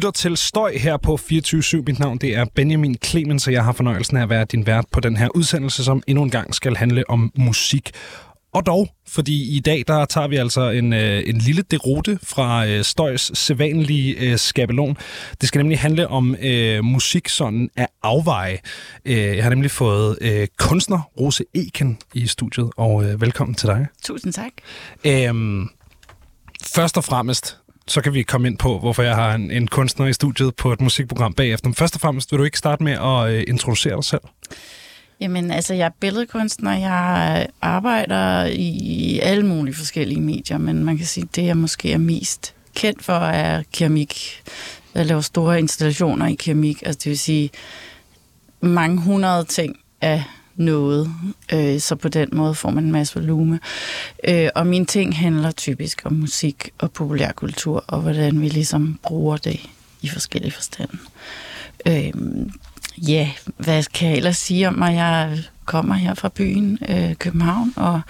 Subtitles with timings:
[0.00, 3.72] lytter til Støj her på 24 Mit navn det er Benjamin Clemens, og jeg har
[3.72, 6.76] fornøjelsen af at være din vært på den her udsendelse, som endnu en gang skal
[6.76, 7.90] handle om musik.
[8.54, 12.66] Og dog, fordi i dag der tager vi altså en, øh, en lille derute fra
[12.66, 14.96] øh, Støjs sædvanlige øh, skabelon.
[15.40, 18.58] Det skal nemlig handle om øh, musik sådan af afveje.
[19.04, 23.68] Øh, jeg har nemlig fået øh, kunstner Rose Eken i studiet, og øh, velkommen til
[23.68, 23.86] dig.
[24.02, 24.52] Tusind tak.
[25.06, 25.34] Øh,
[26.64, 27.59] først og fremmest,
[27.90, 30.72] så kan vi komme ind på, hvorfor jeg har en, en kunstner i studiet på
[30.72, 31.68] et musikprogram bagefter.
[31.68, 34.20] Men først og fremmest, vil du ikke starte med at øh, introducere dig selv?
[35.20, 36.78] Jamen, altså, jeg er billedkunstner.
[36.78, 41.98] Jeg arbejder i alle mulige forskellige medier, men man kan sige, det jeg måske er
[41.98, 44.42] mest kendt for, er keramik.
[44.94, 47.50] Jeg laver store installationer i keramik, altså det vil sige
[48.60, 50.24] mange hundrede ting af
[50.60, 51.14] noget,
[51.52, 53.60] øh, så på den måde får man en masse volume.
[54.28, 59.36] Øh, og mine ting handler typisk om musik og populærkultur, og hvordan vi ligesom bruger
[59.36, 59.60] det
[60.02, 60.98] i forskellige forstande.
[61.86, 62.12] Øh,
[63.08, 64.94] ja, hvad kan jeg ellers sige om mig?
[64.94, 68.00] Jeg kommer her fra byen øh, København og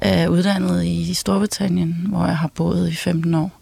[0.00, 3.61] er uddannet i Storbritannien, hvor jeg har boet i 15 år.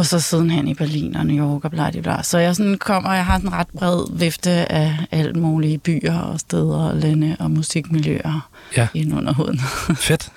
[0.00, 2.22] Og så sidenhen i Berlin og New York og bla, bla.
[2.22, 6.40] Så jeg sådan kommer, jeg har en ret bred vifte af alt mulige byer og
[6.40, 8.88] steder og lande og musikmiljøer Ja.
[8.94, 9.60] ind under huden.
[10.08, 10.28] Fedt.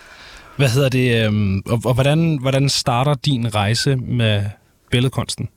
[0.58, 1.26] Hvad hedder det?
[1.28, 4.44] Øh, og, og hvordan, hvordan starter din rejse med
[4.92, 5.50] billedkunsten?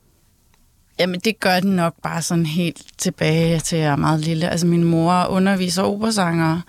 [0.99, 4.49] Jamen, det gør den nok bare sådan helt tilbage til jeg er meget lille.
[4.49, 6.61] Altså, min mor underviser operasanger,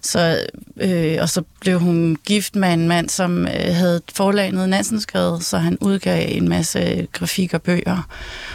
[0.00, 0.46] så,
[0.76, 5.00] øh, og så blev hun gift med en mand, som øh, havde forlaget Nansen
[5.40, 8.08] så han udgav en masse grafik og bøger.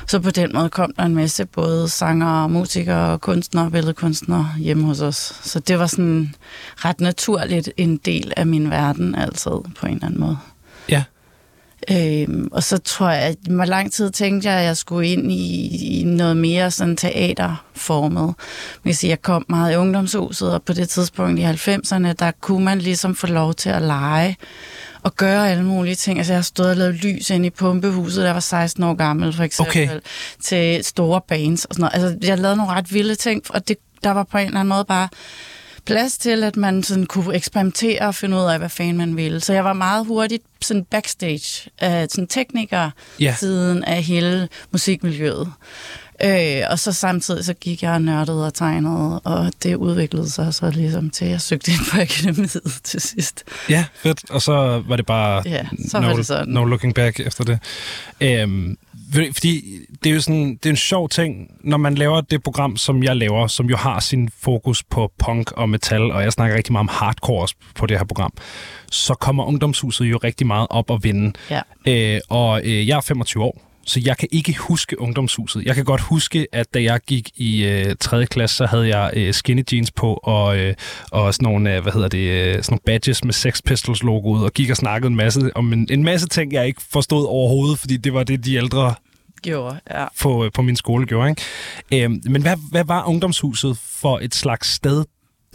[0.07, 5.01] Så på den måde kom der en masse både sanger, musikere, kunstnere, billedkunstnere hjemme hos
[5.01, 5.39] os.
[5.43, 6.35] Så det var sådan
[6.75, 10.37] ret naturligt en del af min verden altid, på en eller anden måde.
[10.89, 11.03] Ja.
[11.91, 15.31] Øhm, og så tror jeg, at hvor lang tid tænkte jeg, at jeg skulle ind
[15.31, 15.67] i,
[15.99, 18.23] i noget mere sådan teaterformet.
[18.23, 18.35] Man
[18.85, 22.65] kan sige, jeg kom meget i ungdomshuset, og på det tidspunkt i 90'erne, der kunne
[22.65, 24.37] man ligesom få lov til at lege
[25.03, 26.17] og gøre alle mulige ting.
[26.17, 29.33] Altså, jeg har stået og lavet lys ind i pumpehuset, jeg var 16 år gammel,
[29.33, 29.99] for eksempel, Okay.
[30.43, 32.05] til store bands og sådan noget.
[32.05, 34.69] Altså, jeg lavede nogle ret vilde ting, og det, der var på en eller anden
[34.69, 35.07] måde bare
[35.85, 39.39] plads til, at man sådan kunne eksperimentere og finde ud af, hvad fanden man ville.
[39.39, 43.35] Så jeg var meget hurtigt sådan backstage af sådan tekniker Ja.
[43.39, 45.51] siden af hele musikmiljøet.
[46.23, 50.53] Øh, og så samtidig så gik jeg og nørdede og tegnede, og det udviklede sig
[50.53, 53.43] så ligesom til, at jeg søgte ind på akademiet til sidst.
[53.69, 54.29] Ja, fedt.
[54.29, 56.47] Og så var det bare Ja, så no, var det sådan.
[56.47, 57.59] no looking back efter det.
[58.21, 58.77] Øhm,
[59.13, 62.77] fordi det er jo sådan, det er en sjov ting, når man laver det program,
[62.77, 66.57] som jeg laver, som jo har sin fokus på punk og metal, og jeg snakker
[66.57, 68.33] rigtig meget om hardcore på det her program,
[68.91, 71.33] så kommer Ungdomshuset jo rigtig meget op og vinde.
[71.49, 71.61] Ja.
[71.87, 75.65] Øh, og øh, jeg er 25 år, så jeg kan ikke huske ungdomshuset.
[75.65, 78.25] Jeg kan godt huske, at da jeg gik i øh, 3.
[78.25, 80.73] klasse, så havde jeg øh, skinny jeans på, og, øh,
[81.11, 84.43] og sådan nogle, øh, hvad hedder det, øh, sådan nogle badges med Sex Pistols logoet,
[84.43, 87.79] og gik og snakkede en masse, om en, en masse ting, jeg ikke forstod overhovedet,
[87.79, 88.95] fordi det var det, de ældre
[89.41, 90.05] Gjorde, ja.
[90.21, 91.29] på, på min skole gjorde.
[91.29, 92.05] Ikke?
[92.05, 95.05] Øh, men hvad, hvad var ungdomshuset for et slags sted,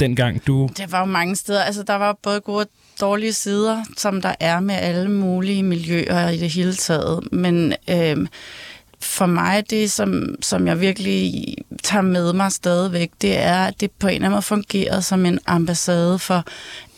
[0.00, 0.68] dengang du...
[0.76, 1.62] Det var jo mange steder.
[1.62, 2.66] Altså, der var både gode
[3.00, 7.32] dårlige sider, som der er med alle mulige miljøer i det hele taget.
[7.32, 8.26] Men øh,
[9.00, 13.90] for mig, det som, som jeg virkelig tager med mig stadigvæk, det er, at det
[13.90, 16.44] på en eller anden måde fungerer som en ambassade for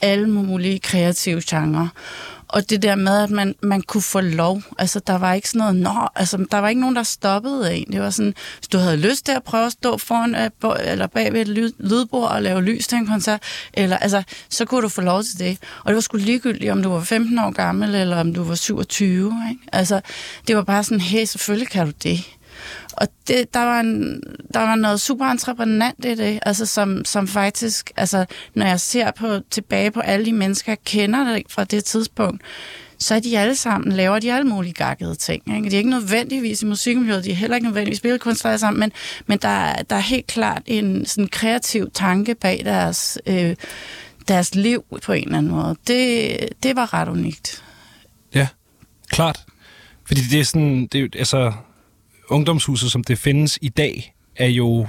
[0.03, 1.89] alle mulige kreative genrer.
[2.49, 5.59] Og det der med, at man, man kunne få lov, altså der var ikke sådan
[5.59, 7.93] noget, nå, altså der var ikke nogen, der stoppede en.
[7.93, 10.51] Det var sådan, hvis du havde lyst til at prøve at stå foran, øh,
[10.93, 13.43] eller bag ved et lydbord og lave lys til en koncert,
[13.75, 15.59] eller, altså, så kunne du få lov til det.
[15.85, 18.55] Og det var sgu ligegyldigt, om du var 15 år gammel, eller om du var
[18.55, 19.35] 27.
[19.51, 19.63] Ikke?
[19.73, 20.01] Altså,
[20.49, 22.38] det var bare sådan, hey, selvfølgelig kan du det.
[23.01, 24.23] Og det, der, var en,
[24.55, 28.25] der var noget super entreprenant i det, altså som, som faktisk, altså
[28.55, 32.43] når jeg ser på, tilbage på alle de mennesker, jeg kender det fra det tidspunkt,
[32.99, 35.57] så er de alle sammen, laver de alle mulige gakkede ting.
[35.57, 35.71] Ikke?
[35.71, 38.93] De er ikke nødvendigvis i musikmiljøet, de er heller ikke nødvendigvis billedkunstnere sammen, men,
[39.27, 43.57] men der, er- der er helt klart en sådan kreativ tanke bag deres, øh,
[44.29, 45.77] deres liv på en eller anden måde.
[45.87, 47.65] Det, det var ret unikt.
[48.35, 48.49] Ja,
[49.09, 49.45] klart.
[50.07, 51.53] Fordi det er sådan, det er, altså,
[52.29, 54.87] ungdomshuset, som det findes i dag, er jo,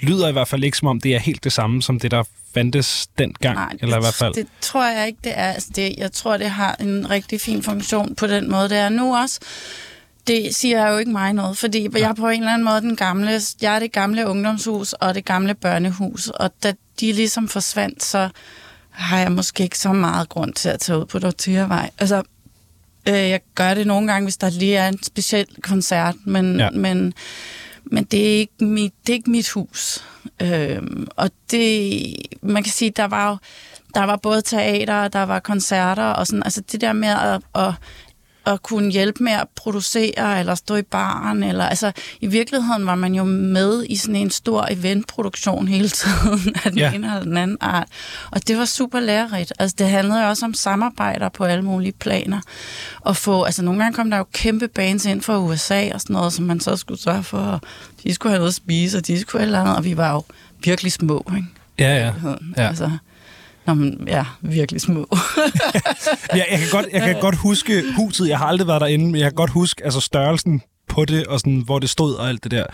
[0.00, 2.22] lyder i hvert fald ikke som om, det er helt det samme, som det, der
[2.54, 4.34] fandtes dengang, Nej, eller i hvert fald.
[4.34, 5.52] Det tror jeg ikke, det er.
[5.52, 8.88] Altså, det, jeg tror, det har en rigtig fin funktion på den måde, det er
[8.88, 9.40] nu også.
[10.26, 12.96] Det siger jo ikke mig noget, fordi jeg er på en eller anden måde den
[12.96, 18.04] gamle, jeg er det gamle ungdomshus og det gamle børnehus, og da de ligesom forsvandt,
[18.04, 18.28] så
[18.90, 21.90] har jeg måske ikke så meget grund til at tage ud på Dortiavej.
[21.98, 22.22] Altså,
[23.08, 26.70] Øh, jeg gør det nogle gange, hvis der lige er en speciel koncert, men, Ja.
[26.70, 27.14] men,
[27.84, 30.04] men det, er ikke mit, det er ikke mit hus.
[30.42, 30.82] Øh,
[31.16, 32.02] og det,
[32.42, 33.36] man kan sige, der var jo
[33.94, 37.72] der var både teater, der var koncerter, og sådan, altså det der med at, at
[38.46, 42.94] at kunne hjælpe med at producere, eller stå i baren, eller altså i virkeligheden var
[42.94, 46.92] man jo med i sådan en stor eventproduktion hele tiden af den Ja.
[46.92, 47.88] ene eller den anden art.
[48.30, 49.52] Og det var super lærerigt.
[49.58, 52.40] Altså det handlede også om samarbejder på alle mulige planer.
[53.00, 56.14] Og få, altså nogle gange kom der jo kæmpe bands ind fra USA og sådan
[56.14, 57.60] noget, som man så skulle sørge for, at
[58.04, 59.96] de skulle have noget at spise, og de skulle have et eller andet, og vi
[59.96, 60.22] var jo
[60.64, 61.48] virkelig små, ikke?
[61.78, 62.12] Ja, ja.
[62.56, 62.68] Ja.
[62.68, 62.90] Altså,
[63.66, 65.06] Nå, men, ja, virkelig små.
[66.32, 68.28] Jeg, jeg, kan godt, jeg kan godt huske huset.
[68.28, 70.62] Jeg har aldrig været derinde, men jeg kan godt huske altså størrelsen
[70.92, 72.64] på det, og sådan, hvor det stod og alt det der.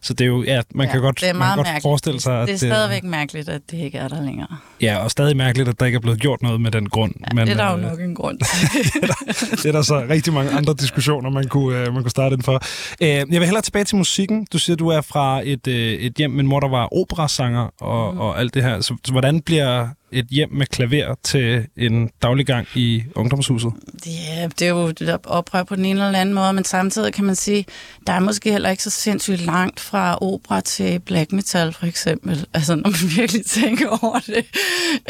[0.00, 2.20] Så det er jo, ja, man ja, kan godt, det er man kan godt forestille
[2.20, 4.56] sig, at det er stadigvæk mærkeligt, at det ikke er der længere.
[4.80, 7.14] Ja, og stadig mærkeligt, at der ikke er blevet gjort noget med den grund.
[7.20, 8.80] Ja, men, det er der jo nok en grund til.
[9.62, 12.44] det er der så rigtig mange andre diskussioner, man kunne, øh, man kunne starte den
[12.44, 12.62] for.
[13.02, 14.46] Øh, jeg vil hellere tilbage til musikken.
[14.52, 17.68] Du siger, du er fra et, øh, et hjem med en mor, der var operasanger
[17.80, 18.20] og, mm.
[18.20, 18.80] og alt det her.
[18.80, 23.72] Så, så hvordan bliver et hjem med klaver til en daglig gang i ungdomshuset?
[24.06, 27.12] Ja, det er jo det der oprør på den ene eller anden måde, men samtidig
[27.12, 27.66] kan man sige,
[28.06, 32.46] der er måske heller ikke så sindssygt langt fra opera til black metal, for eksempel.
[32.54, 34.44] Altså, når man virkelig tænker over det.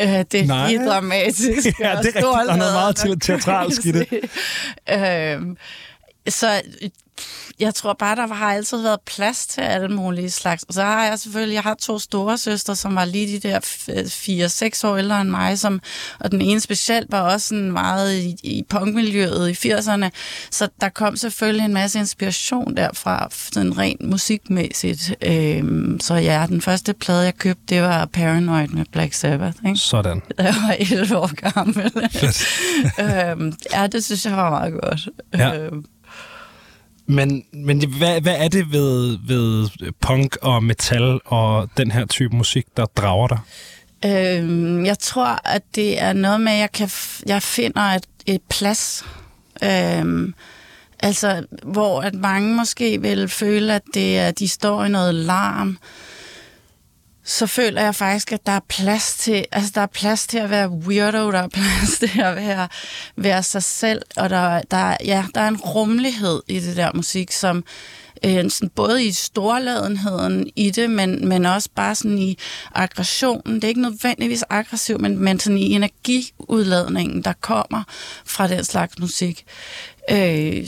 [0.00, 0.68] Øh, Det er Nej.
[0.68, 1.66] helt dramatisk.
[1.80, 2.14] Ja, det er rigtigt.
[2.16, 4.06] Der er noget meget teatralsk i det.
[4.98, 5.56] Øhm,
[6.28, 6.62] Så
[7.60, 10.62] jeg tror bare, der har altid været plads til alle mulige slags.
[10.62, 13.58] Og så har jeg selvfølgelig, jeg har to store søstre, som var lige de der
[14.84, 15.80] 4-6 år ældre end mig, som,
[16.20, 20.08] og den ene specielt var også sådan meget i, i punkmiljøet i 80'erne.
[20.50, 25.14] Så der kom selvfølgelig en masse inspiration derfra, sådan rent musikmæssigt.
[25.22, 29.56] Øhm, så ja, den første plade, jeg købte, det var Paranoid med Black Sabbath.
[29.66, 29.78] Ikke?
[29.78, 30.22] Sådan.
[30.38, 31.92] Da jeg var 11 år gammel.
[33.00, 35.08] Øhm, ja, det synes jeg var meget godt.
[35.34, 35.58] Ja.
[35.58, 35.84] Øhm,
[37.06, 39.68] men, men hvad, hvad er det ved, ved
[40.00, 43.38] punk og metal og den her type musik, der drager dig?
[44.04, 48.06] Øhm, jeg tror, at det er noget med, at jeg, kan f- jeg finder et,
[48.26, 49.04] et plads.
[49.64, 50.34] Øhm,
[51.00, 55.78] altså, hvor at mange måske vil føle, at det er, de står i noget larm.
[57.24, 60.50] Så føler jeg faktisk, at der er plads til, altså der er plads til at
[60.50, 62.68] være weirdo, der er plads til at være,
[63.16, 67.32] være sig selv, og der, der, ja, der er en rummelighed i det der musik,
[67.32, 67.64] som
[68.24, 72.38] øh, sådan, både i storladenheden i det, men, men også bare sådan i
[72.74, 73.54] aggressionen.
[73.54, 77.82] Det er ikke nødvendigvis aggressiv, men, men sådan i energiudladningen, der kommer
[78.24, 79.44] fra den slags musik,
[80.10, 80.66] øh,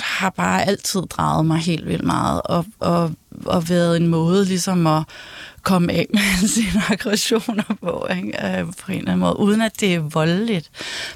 [0.00, 3.12] har bare altid draget mig helt vildt meget, og, og,
[3.44, 5.02] og været en måde ligesom at
[5.62, 8.46] komme af med sine aggressioner på, ikke?
[8.46, 10.70] Øh, på en eller anden måde, uden at det er voldeligt,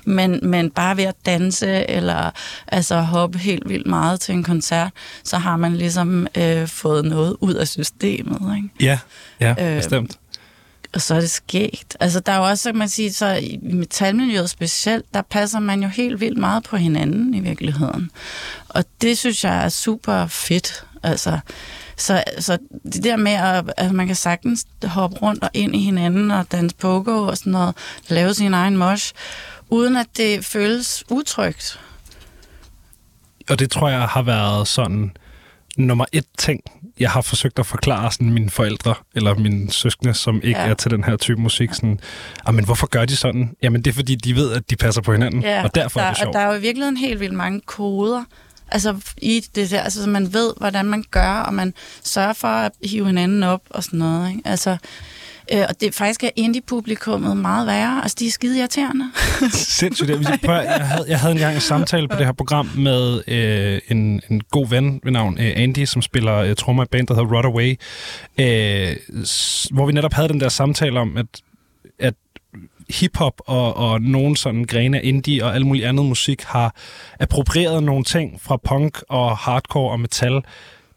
[0.04, 2.30] men, men bare ved at danse, eller
[2.68, 4.90] altså hoppe helt vildt meget til en koncert,
[5.24, 8.68] så har man ligesom øh, fået noget ud af systemet, ikke?
[8.80, 8.98] Ja,
[9.40, 10.18] ja, Øhm, bestemt.
[10.94, 11.96] Og så er det skægt.
[12.00, 15.82] Altså, der er jo også, kan man sige, så i metalmiljøet specielt, der passer man
[15.82, 18.10] jo helt vildt meget på hinanden i virkeligheden.
[18.68, 20.84] Og det synes jeg er super fedt.
[21.02, 21.38] Altså,
[22.02, 22.58] så, så
[22.92, 26.52] det der med, at, at man kan sagtens hoppe rundt og ind i hinanden og
[26.52, 27.76] danse pogo og sådan noget,
[28.08, 29.12] lave sin egen mosh,
[29.70, 31.80] uden at det føles utrygt.
[33.50, 35.16] Og det tror jeg har været sådan
[35.76, 36.60] nummer et ting,
[37.00, 40.66] jeg har forsøgt at forklare sådan mine forældre eller mine søskende, som ikke ja.
[40.66, 41.74] Er til den her type musik.
[41.74, 42.00] Sådan,
[42.46, 43.56] "Ah, men hvorfor gør de sådan?
[43.62, 46.06] Jamen det er fordi, de ved, at de passer på hinanden, Ja, og derfor der,
[46.06, 46.28] er det sjovt.
[46.28, 48.24] Og der er jo i virkeligheden helt vildt mange koder,
[48.72, 51.74] altså i det der, altså så man ved, hvordan man gør, og man
[52.04, 54.42] sørger for at hive hinanden op og sådan noget, ikke?
[54.44, 54.76] Altså,
[55.52, 59.04] øh, og det faktisk er indie-publikummet meget værre, altså de er skide irriterende.
[59.52, 60.10] Sindssygt.
[60.10, 63.80] Jeg, prøv, jeg, havde, jeg havde engang en samtale på det her program med øh,
[63.88, 67.14] en, en god ven ved navn øh, Andy, som spiller øh, trommer i band, der
[67.14, 67.78] hedder Rodaway,
[68.38, 71.26] øh, s- hvor vi netop havde den der samtale om, at
[72.92, 76.76] hiphop og, og nogle sådan grene af indie og alt muligt andet musik har
[77.20, 80.42] approprieret nogle ting fra punk og hardcore og metal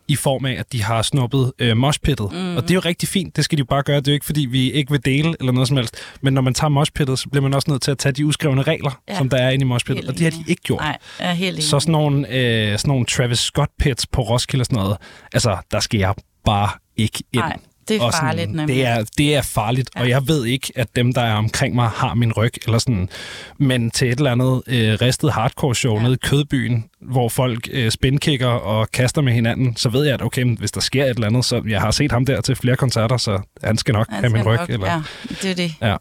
[0.07, 2.31] i form af, at de har snuppet øh, moshpittet.
[2.31, 2.57] Mm.
[2.57, 3.97] Og det er jo rigtig fint, det skal de jo bare gøre.
[3.97, 5.95] Det er jo ikke, fordi vi ikke vil dele eller noget som helst.
[6.21, 8.61] Men når man tager moshpittet, så bliver man også nødt til at tage de uskrevne
[8.61, 9.17] regler, ja.
[9.17, 10.07] Som der er inde i moshpittet.
[10.07, 10.79] Og det har de ikke gjort.
[10.79, 11.63] Nej, er helt.
[11.63, 14.97] Så sådan nogle, øh, sådan nogle Travis Scott-pits på Roskilde og sådan noget,
[15.33, 16.13] altså, der skal jeg
[16.45, 17.43] bare ikke ind.
[17.43, 18.75] Nej, det er Og sådan, farligt nemlig.
[18.75, 20.01] Det er, det er farligt, ja.
[20.01, 22.53] og jeg ved ikke, at dem, der er omkring mig, har min ryg.
[22.65, 23.09] Eller sådan.
[23.57, 26.01] Men til et eller andet øh, ristet hardcore-show ja.
[26.03, 30.21] Nede i Kødbyen, hvor folk øh, spinkicker og kaster med hinanden, så ved jeg, at
[30.21, 32.75] okay, hvis der sker et eller andet, så jeg har set ham der til flere
[32.75, 34.57] koncerter, så han skal nok Han have min ryg.
[34.57, 35.01] nok- eller, Ja,
[35.41, 35.73] det er det.
[35.81, 35.95] Ja.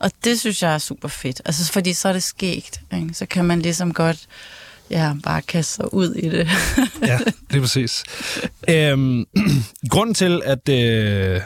[0.00, 1.42] Og det synes jeg er super fedt.
[1.44, 2.80] Altså, fordi så er det skægt.
[2.94, 3.08] Ikke?
[3.14, 4.18] Så kan man ligesom godt
[4.90, 6.48] ja, bare kaste sig ud i det.
[7.10, 7.18] ja,
[7.50, 8.04] det er præcis.
[8.68, 9.26] Øhm,
[9.90, 11.40] grunden til, at øh,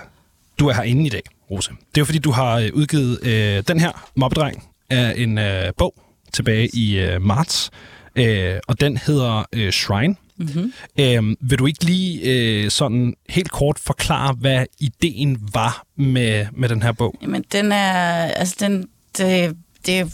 [0.59, 3.63] du er herinde i dag, Rose, det er jo fordi, du har øh, udgivet øh,
[3.69, 5.95] den her mobbedreng af en øh, bog
[6.33, 7.71] tilbage i øh, marts,
[8.17, 10.17] øh, og den hedder øh, Shrine.
[10.37, 10.73] Mm-hmm.
[11.01, 16.69] Øhm, vil du ikke lige øh, sådan helt kort forklare, hvad ideen var med, med
[16.69, 17.15] den her bog?
[17.23, 20.07] Jamen, den er, altså den, det, det er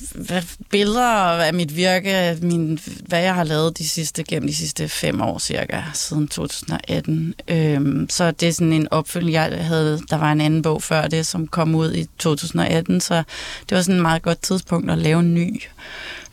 [0.71, 1.07] billeder
[1.43, 5.39] af mit virke, min, hvad jeg har lavet de sidste, gennem de sidste fem år
[5.39, 7.35] cirka, siden 2018.
[7.49, 11.09] Øhm, så det er sådan en opfølgning, jeg havde, der var en anden bog før
[11.09, 13.23] det, som kom ud i 2018, så
[13.69, 15.63] det var sådan et meget godt tidspunkt at lave en ny.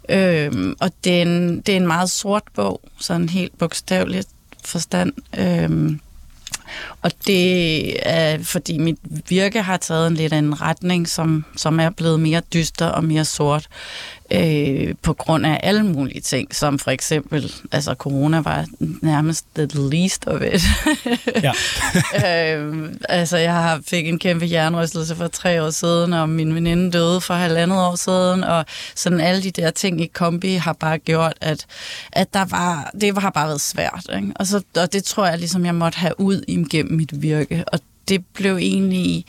[0.10, 4.28] Øhm, og det er, en, det er en meget sort bog, sådan helt bogstaveligt
[4.66, 5.14] forstand.
[5.38, 6.00] Øhm,
[7.02, 8.98] og det er, fordi mit
[9.30, 13.26] virke har taget en lidt anden retning, som, som er blevet mere dyster og mere
[13.26, 13.68] sort
[14.32, 19.68] øh, på grund af alle mulige ting, som for eksempel, altså corona var nærmest the
[19.74, 20.62] least of it.
[21.46, 21.52] ja.
[22.56, 26.92] øh, altså jeg har fik en kæmpe jernrystelse for tre år siden, og min veninde
[26.92, 28.66] døde for halvandet år siden, og
[28.96, 31.66] sådan alle de der ting i kombi har bare gjort, at,
[32.12, 34.10] at der var, det har bare været svært.
[34.16, 34.32] Ikke?
[34.36, 37.80] Og, så, og det tror jeg ligesom, jeg måtte have ud igennem mit virke, og
[38.10, 39.26] det blev egentlig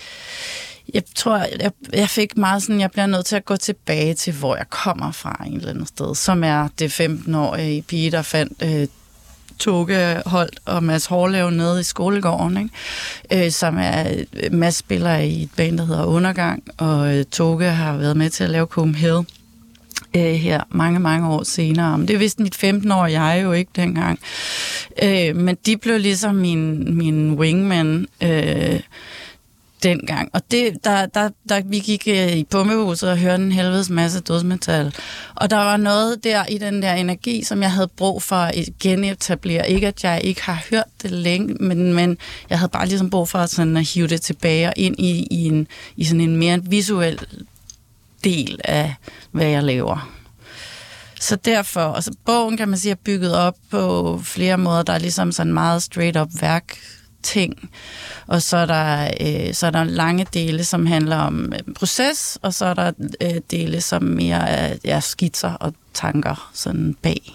[0.95, 4.33] jeg tror, jeg, jeg fik meget sådan, jeg bliver nødt til at gå tilbage til,
[4.33, 8.63] hvor jeg kommer fra en eller andet sted, som er det 15-årige pige, der fandt
[8.63, 8.87] øh,
[9.59, 13.47] Toge Holt og Mads Hårlev nede i skolegården, ikke?
[13.47, 17.65] Øh, som er øh, Mads spiller i et band, der hedder Undergang, og øh, Toge
[17.65, 19.27] har været med til at lave Copenhagen
[20.17, 21.99] øh, her mange, mange år senere.
[21.99, 24.19] Men det vidste mit 15 år jeg jo ikke dengang.
[25.03, 28.07] Øh, men de blev ligesom min, min wingman.
[28.23, 28.81] Øh,
[29.83, 30.31] dengang.
[30.33, 34.21] Og det, der, der, der, vi gik øh, i pumpehuset og hørte en helvedes masse
[34.21, 34.95] dødsmetal.
[35.35, 38.69] Og der var noget der i den der energi, som jeg havde brug for at
[38.81, 39.71] genetablere.
[39.71, 42.19] Ikke at jeg ikke har hørt det længe, men, men
[42.51, 45.27] jeg havde bare ligesom brug for at, sådan at hive det tilbage og ind i,
[45.31, 45.67] i, en,
[45.97, 47.21] i sådan en mere visuel
[48.25, 48.95] del af,
[49.33, 50.15] hvad jeg laver.
[51.21, 54.83] Så derfor, altså bogen kan man sige er bygget op på flere måder.
[54.83, 56.79] Der er ligesom sådan meget straight up værk
[57.23, 57.71] ting.
[58.27, 62.39] Og så er der, øh, så er der lange dele, som handler om øh, proces,
[62.43, 67.33] og så er der øh, dele, som mere er ja, skitser og tanker sådan bag.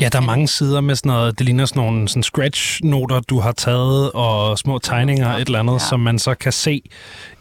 [0.00, 3.40] Ja, der er mange sider med sådan noget, det ligner sådan nogle sådan scratch-noter, du
[3.40, 5.78] har taget, og små tegninger, ja, et eller andet, ja.
[5.78, 6.82] som man så kan se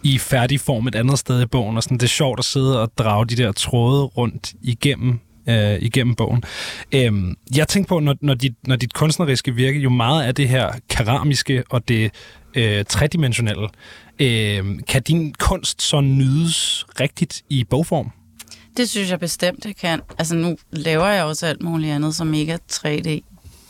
[0.03, 1.77] i færdig form et andet sted i bogen.
[1.77, 5.19] Og sådan, det er sjovt at sidde og drage de der tråde rundt igennem
[5.49, 6.43] øh, igennem bogen.
[6.91, 10.49] Øhm, jeg tænker på, når, når, dit, når dit kunstneriske virke jo meget er det
[10.49, 12.11] her keramiske og det
[12.55, 13.67] øh, tredimensionelle,
[14.19, 18.11] øh, kan din kunst så nydes rigtigt i bogform?
[18.77, 20.01] Det synes jeg bestemt, det kan.
[20.17, 23.21] Altså nu laver jeg også alt muligt andet, som ikke er 3D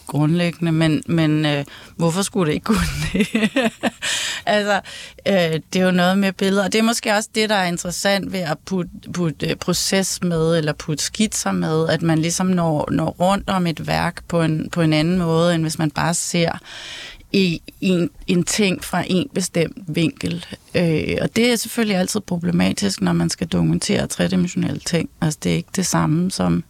[0.07, 2.79] grundlæggende, men, men øh, hvorfor skulle det ikke kunne
[3.13, 3.27] det?
[4.51, 4.81] altså,
[5.27, 7.65] øh, det er jo noget med billeder, og det er måske også det, der er
[7.65, 12.47] interessant ved at putte, putte øh, proces med, eller putte skitser med, at man ligesom
[12.47, 15.91] når, når rundt om et værk på en, på en anden måde, end hvis man
[15.91, 16.51] bare ser
[17.33, 20.45] i en, en ting fra en bestemt vinkel.
[20.75, 25.09] Øh, og det er selvfølgelig altid problematisk, når man skal dokumentere tredimensionelle ting.
[25.21, 26.63] Altså det er ikke det samme som,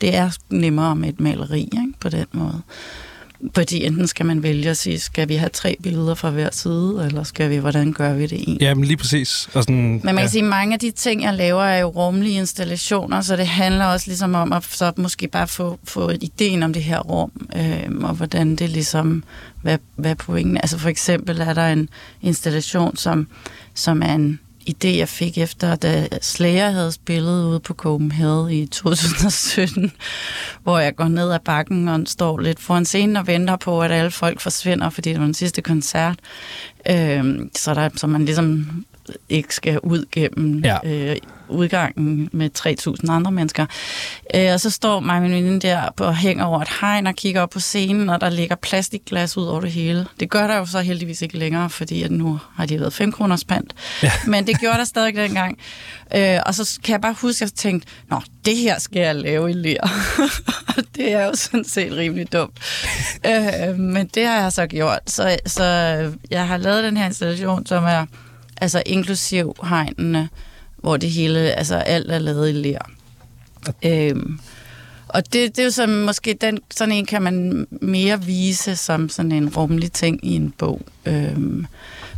[0.00, 2.62] det er nemmere med et maleri ikke, på den måde.
[3.54, 7.04] Fordi enten skal man vælge at sige, skal vi have tre billeder fra hver side,
[7.06, 8.60] eller skal vi, hvordan gør vi det egentlig?
[8.60, 9.48] Ja, men lige præcis.
[9.54, 11.88] Og sådan, men man kan sige, at mange af de ting, jeg laver, er jo
[11.88, 16.62] rumlige installationer, så det handler også ligesom om at så måske bare få, få ideen
[16.62, 19.24] om det her rum, øh, og hvordan det ligesom,
[19.62, 21.88] hvad, hvad pointen Altså for eksempel er der en
[22.22, 23.28] installation, som,
[23.74, 28.66] som er en idé, jeg fik efter, da Slayer havde spillet ude på Copenhagen i
[28.66, 29.92] 2017,
[30.62, 33.92] hvor jeg går ned ad bakken og står lidt foran scenen og venter på, at
[33.92, 36.18] alle folk forsvinder, fordi det var den sidste koncert.
[36.90, 37.24] Øh,
[37.56, 38.66] så, der, så man ligesom
[39.28, 40.78] ikke skal ud gennem ja.
[40.84, 41.16] øh,
[41.48, 42.50] udgangen med
[43.04, 43.66] 3.000 andre mennesker.
[44.34, 47.14] Øh, og så står mig og min veninde der og hænger over et hegn og
[47.14, 50.06] kigger op på scenen, og der ligger plastikglas ud over det hele.
[50.20, 53.12] Det gør der jo så heldigvis ikke længere, fordi at nu har de været 5
[53.12, 53.74] kroners pant.
[54.02, 54.12] Ja.
[54.26, 55.58] Men det gjorde der stadig dengang.
[56.14, 59.16] Øh, og så kan jeg bare huske, at jeg tænkte, nå, det her skal jeg
[59.16, 59.88] lave i og
[60.96, 62.58] det er jo sådan set rimelig dumt.
[63.26, 65.00] øh, men det har jeg så gjort.
[65.06, 65.64] Så, så
[66.30, 68.06] jeg har lavet den her installation, som er
[68.60, 70.28] altså inklusiv hegnene,
[70.76, 72.78] hvor det hele, altså alt er lavet i ler.
[73.82, 74.40] Øhm,
[75.08, 79.08] og det, det er jo så måske den, sådan en kan man mere vise som
[79.08, 80.82] sådan en rummelig ting i en bog.
[81.06, 81.66] Øhm,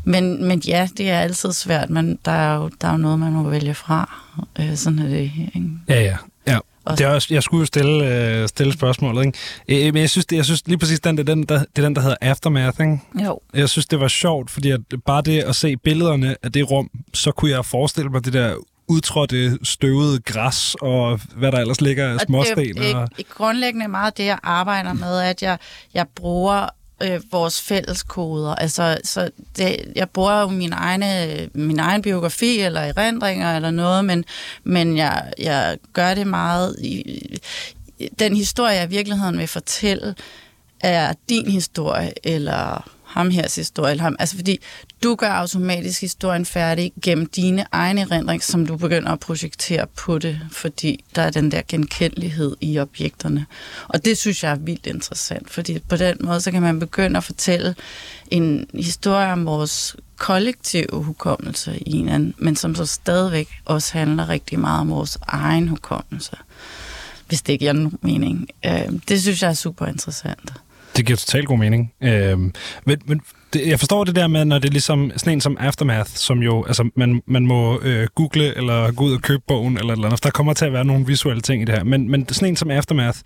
[0.04, 3.18] men, men ja, det er altid svært, men der er jo, der er jo noget,
[3.18, 4.18] man må vælge fra.
[4.60, 5.18] Øh, sådan er det.
[5.54, 5.70] Ikke?
[5.88, 6.16] Ja, ja.
[6.46, 6.58] ja.
[6.88, 6.98] Og...
[6.98, 9.86] Det er også, jeg skulle jo stille, øh, stille spørgsmålet, ikke?
[9.86, 11.82] Øh, men jeg synes, det, jeg synes lige præcis, den, det, den, der, det er
[11.82, 12.98] den, der hedder Aftermath, ikke?
[13.24, 13.40] Jo.
[13.54, 16.90] Jeg synes, det var sjovt, fordi at bare det at se billederne af det rum,
[17.14, 18.54] så kunne jeg forestille mig det der
[18.88, 22.56] udtrådte støvede græs og hvad der ellers ligger af småsten.
[22.56, 23.08] Det er og...
[23.34, 25.58] grundlæggende meget det, jeg arbejder med, at jeg,
[25.94, 26.68] jeg bruger
[27.02, 28.54] øh, vores fælleskoder.
[28.54, 34.04] Altså, så det, jeg bruger jo min, egne, min egen biografi eller erindringer eller noget,
[34.04, 34.24] men,
[34.64, 36.76] men jeg, jeg gør det meget...
[36.78, 37.40] I,
[38.18, 40.14] den historie, jeg i virkeligheden vil fortælle,
[40.80, 44.16] er din historie, eller ham her historie, eller ham.
[44.18, 44.60] Altså fordi
[45.02, 50.18] du gør automatisk historien færdig gennem dine egne erindringer, som du begynder at projektere på
[50.18, 53.46] det, fordi der er den der genkendelighed i objekterne.
[53.88, 57.16] Og det synes jeg er vildt interessant, fordi på den måde, så kan man begynde
[57.16, 57.74] at fortælle
[58.30, 64.28] en historie om vores kollektive hukommelse i en anden, men som så stadigvæk også handler
[64.28, 66.36] rigtig meget om vores egen hukommelse,
[67.28, 68.48] hvis det giver nogen mening.
[68.66, 70.52] Øh, det synes jeg er super interessant.
[70.98, 71.92] Det giver totalt god mening.
[72.02, 72.52] Øh, men,
[73.06, 73.20] men
[73.52, 76.38] det, jeg forstår det der med, når det er ligesom sådan en som Aftermath, som
[76.38, 80.06] jo, altså man, man må øh, google eller gå ud og købe bogen eller eller
[80.06, 80.24] andet.
[80.24, 81.84] Der kommer til at være nogle visuelle ting i det her.
[81.84, 83.18] Men, men sådan en som Aftermath,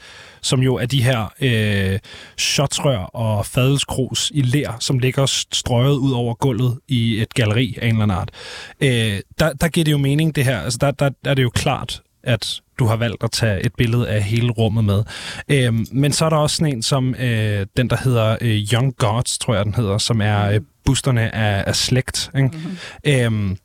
[0.43, 1.99] som jo er de her øh,
[2.39, 7.87] shotsrør og fadelskrus i ler, som ligger strøget ud over gulvet i et galeri af
[7.87, 8.31] en eller anden art.
[8.81, 10.61] Øh, der, der giver det jo mening, det her.
[10.61, 13.75] Altså der, der, der er det jo klart, at du har valgt at tage et
[13.75, 15.03] billede af hele rummet med.
[15.49, 18.97] Øhm, men så er der også sådan en som øh, den, der hedder øh, Young
[18.97, 22.31] Gods, tror jeg den hedder, som er øh, boosterne af, af slægt.
[22.37, 22.49] Ikke?
[22.53, 22.77] Mm-hmm.
[23.07, 23.57] Øhm,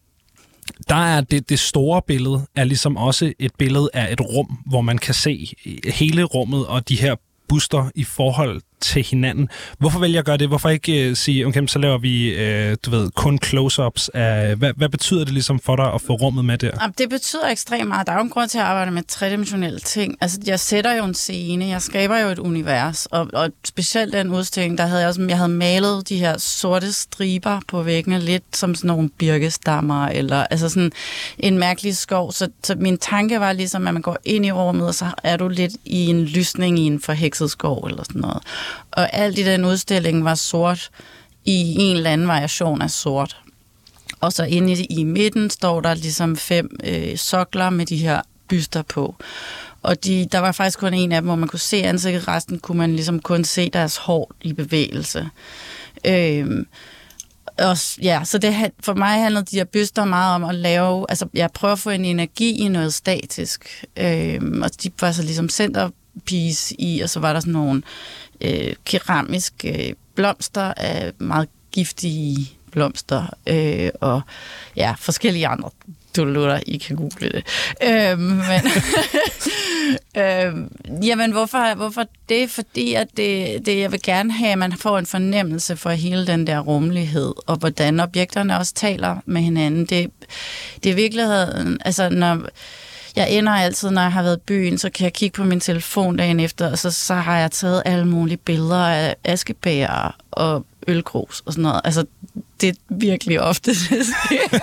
[0.89, 4.81] der er det, det store billede er ligesom også et billede af et rum, hvor
[4.81, 5.53] man kan se
[5.93, 7.15] hele rummet og de her
[7.49, 9.49] booster i forhold til hinanden.
[9.77, 10.47] Hvorfor vælger jeg at gøre det?
[10.47, 14.71] Hvorfor ikke øh, sige, okay, så laver vi, øh, du ved, kun close-ups af, hvad,
[14.75, 16.91] hvad betyder det ligesom for dig at få rummet med der?
[16.97, 18.07] Det betyder ekstremt meget.
[18.07, 20.17] Der er jo en grund til at arbejde med tredimensionelle ting.
[20.21, 24.29] Altså, jeg sætter jo en scene, jeg skaber jo et univers, og, og specielt den
[24.31, 28.43] udstilling, der havde jeg også, jeg havde malet de her sorte striber på væggene, lidt
[28.53, 30.91] som sådan nogle birkestammer, eller altså sådan
[31.39, 32.31] en mærkelig skov.
[32.31, 35.37] Så, så min tanke var ligesom, at man går ind i rummet, og så er
[35.37, 38.43] du lidt i en lysning i en forhekset skov, eller sådan noget
[38.91, 40.89] og alt i den udstilling var sort
[41.45, 43.37] i en eller anden variation af sort.
[44.21, 48.21] Og så inde i, i midten står der ligesom fem øh, sokler med de her
[48.47, 49.15] byster på.
[49.81, 52.59] Og de, der var faktisk kun en af dem, hvor man kunne se ansigtet, resten
[52.59, 55.29] kunne man ligesom kun se deres hår i bevægelse.
[56.05, 56.67] Øhm,
[57.57, 61.27] og, ja, så det, for mig handlede de her byster meget om at lave, altså
[61.33, 63.85] jeg prøver at få en energi i noget statisk.
[63.97, 67.81] Øhm, og de var så ligesom centerpiece i, og så var der sådan nogle
[68.41, 74.21] øh, keramiske øh, blomster af meget giftige blomster, øh, og
[74.75, 75.69] ja, forskellige andre
[76.17, 77.43] dulutter, I kan google det.
[77.83, 78.61] Øh, men,
[80.23, 80.53] øh,
[81.07, 82.49] jamen, hvorfor, hvorfor det?
[82.49, 86.27] Fordi at det, det, jeg vil gerne have, at man får en fornemmelse for hele
[86.27, 89.85] den der rummelighed, og hvordan objekterne også taler med hinanden.
[89.85, 90.11] Det,
[90.83, 92.41] det er i virkeligheden, altså når
[93.17, 95.59] jeg ender altid, når jeg har været i byen, så kan jeg kigge på min
[95.59, 100.65] telefon dagen efter, og så, så har jeg taget alle mulige billeder af askebæger og
[100.87, 101.81] ølgrus og sådan noget.
[101.83, 102.05] Altså,
[102.61, 104.59] det er virkelig ofte, det sker.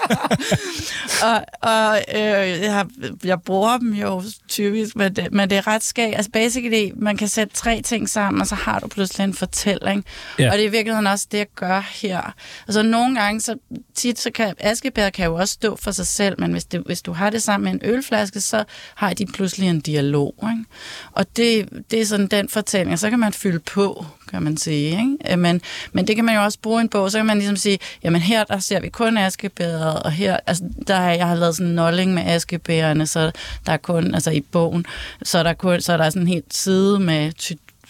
[1.22, 2.86] og og øh, jeg,
[3.24, 6.16] jeg bruger dem jo typisk, men det, men det er ret skægt.
[6.16, 10.04] Altså basically, man kan sætte tre ting sammen, og så har du pludselig en fortælling.
[10.40, 10.52] Yeah.
[10.52, 12.34] Og det er i virkeligheden også det, jeg gør her.
[12.66, 13.56] Altså nogle gange, så
[13.94, 17.02] tit, så kan askebær kan jo også stå for sig selv, men hvis, det, hvis
[17.02, 20.34] du har det sammen med en ølflaske, så har de pludselig en dialog.
[20.42, 20.64] Ikke?
[21.12, 24.90] Og det, det er sådan den fortælling, så kan man fylde på kan man sige.
[24.90, 25.32] Ikke?
[25.32, 25.60] Øh, men,
[25.92, 28.22] men det kan man jo også bruge en bog, så kan man ligesom sige, jamen
[28.22, 31.70] her der ser vi kun askebæret, og her, altså der har jeg har lavet sådan
[31.70, 33.30] en nolling med askebærerne, så
[33.66, 34.86] der er kun, altså i bogen,
[35.22, 37.32] så er der, kun, så der er sådan en helt side med,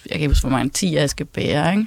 [0.06, 1.86] jeg kan ikke huske, hvor mange, 10 askebærer, ikke?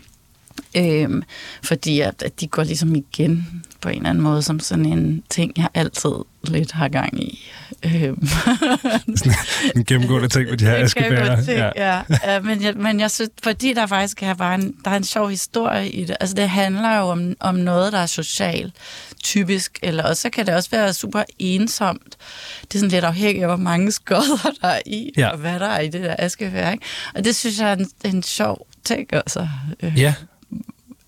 [0.75, 1.23] Øhm,
[1.63, 5.23] fordi at, at de går ligesom igen på en eller anden måde, som sådan en
[5.29, 6.11] ting, jeg altid
[6.43, 7.49] lidt har gang i.
[7.85, 8.27] Øhm.
[9.75, 11.41] en gennemgående ting med de her askebærer.
[11.47, 11.71] Ja.
[11.75, 12.01] ja.
[12.23, 12.39] ja.
[12.39, 15.29] men, jeg, men jeg synes, fordi der faktisk er, bare en, der er en sjov
[15.29, 16.17] historie i det.
[16.19, 18.73] Altså det handler jo om, om noget, der er socialt
[19.23, 22.17] typisk, eller også så kan det også være super ensomt.
[22.61, 25.29] Det er sådan lidt afhængigt af, hvor mange skodder der er i, ja.
[25.29, 26.71] og hvad der er i det der askebær.
[26.71, 26.85] Ikke?
[27.15, 29.47] Og det synes jeg er en, en sjov ting, altså.
[29.81, 30.13] Ja,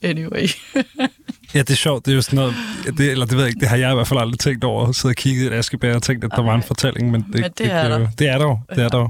[0.02, 0.48] Anyway.
[1.54, 2.06] Ja, det er sjovt.
[2.06, 2.54] Det er jo sådan noget,
[2.98, 4.92] det, eller det ved jeg ikke, det har jeg i hvert fald aldrig tænkt over.
[4.92, 7.30] Sidde og kigge i et askebær og tænkt, at der var en fortælling, men det,
[7.42, 8.08] Men det er der.
[8.20, 8.60] det er der jo.
[8.70, 9.10] Det er der jo.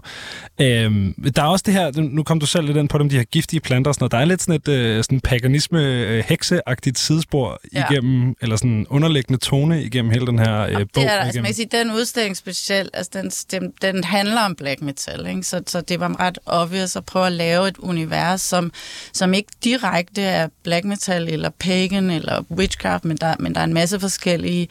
[0.62, 3.16] Øhm, der er også det her, nu kom du selv lidt ind på dem, de
[3.16, 4.12] her giftige planter og sådan noget.
[4.12, 7.84] Der er lidt sådan et øh, sådan paganisme øh, hekseagtigt sidespor Ja.
[7.92, 10.78] igennem, eller sådan underliggende tone igennem hele den her øh, bog.
[10.96, 13.30] Det er der, altså, man kan sige, den udstilling specielt, altså den,
[13.62, 15.44] den, den handler om black metal, ikke?
[15.44, 18.72] Så, så det var ret obvious at prøve at lave et univers, som,
[19.14, 23.64] som ikke direkte er black metal eller pagan eller witchcraft, men der, men der er
[23.64, 24.68] en masse forskellige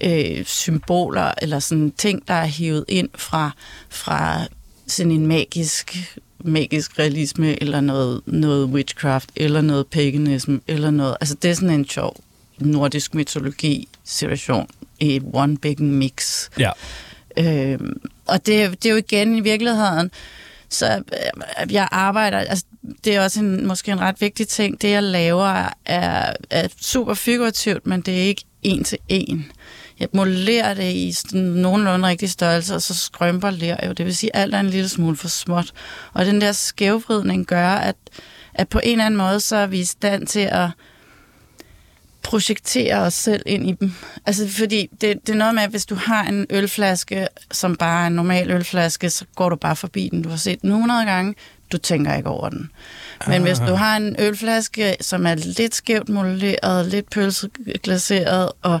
[0.00, 3.50] øh, symboler eller sådan ting, der er hivet ind fra,
[3.88, 4.46] fra
[4.86, 11.16] sådan en magisk magisk realisme, eller noget, noget witchcraft, eller noget paganism, eller noget.
[11.20, 12.16] Altså, det er sådan en sjov
[12.58, 14.68] nordisk mytologi-situation
[15.00, 16.48] i et one big mix.
[16.58, 16.70] Ja.
[17.38, 20.10] Øhm, og det, det er jo igen i virkeligheden,
[20.68, 21.02] så
[21.62, 22.64] øh, jeg arbejder, altså
[23.04, 27.14] det er også en, måske en ret vigtig ting, det jeg laver er, er super
[27.14, 29.52] figurativt, men det er ikke en til en.
[30.00, 33.92] Jeg modellerer det i sådan nogenlunde rigtig størrelse, og så skrømper ler jo.
[33.92, 35.72] Det vil sige, at alt er en lille smule for småt.
[36.12, 37.96] Og den der skævvridning gør, at,
[38.54, 40.68] at på en eller anden måde, så er vi i stand til at
[42.22, 43.92] projektere os selv ind i dem.
[44.26, 48.02] Altså, fordi det, det er noget med, at hvis du har en ølflaske, som bare
[48.02, 50.22] er en normal ølflaske, så går du bare forbi den.
[50.22, 51.34] Du har set den 100 gange,
[51.72, 52.70] du tænker ikke over den.
[53.26, 58.80] Men hvis du har en ølflaske, som er lidt skævt modelleret, lidt pølseglaseret, og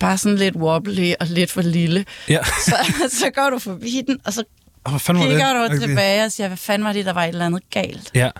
[0.00, 2.38] bare sådan lidt wobbly og lidt for lille, Ja.
[2.68, 2.74] så,
[3.08, 4.44] så går du forbi den, og så
[4.84, 5.70] Og hvad fanden var kigger det?
[5.70, 5.86] du Okay.
[5.86, 8.10] tilbage og siger, hvad fanden var det, der var et eller andet galt?
[8.14, 8.30] Ja.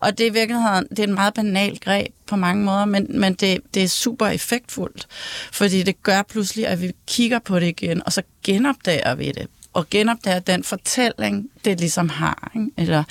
[0.00, 3.06] Og det er i virkeligheden, det er en meget banal greb på mange måder, men,
[3.20, 5.06] men det, det er super effektfuldt,
[5.52, 9.46] fordi det gør pludselig, at vi kigger på det igen, og så genopdager vi det,
[9.72, 12.52] og genopdager den fortælling, det ligesom har.
[12.56, 12.70] Ikke?
[12.76, 13.04] Eller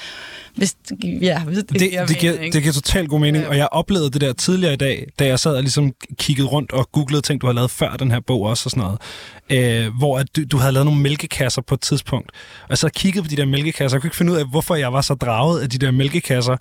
[0.56, 0.76] hvis,
[1.22, 2.54] ja, hvis det, Det, giver det, giver, mening.
[2.54, 3.50] det giver totalt god mening, Ja.
[3.50, 6.72] og jeg oplevede det der tidligere i dag, da jeg sad og ligesom kiggede rundt
[6.72, 9.98] og googlede ting, du har lavet før den her bog også og sådan noget, øh,
[9.98, 12.32] hvor at du, du havde lavet nogle mælkekasser på et tidspunkt,
[12.69, 14.93] og så kiggede på de der mælkekasser, jeg kunne ikke finde ud af, hvorfor jeg
[14.93, 16.58] var så draget af de der mælkekasser,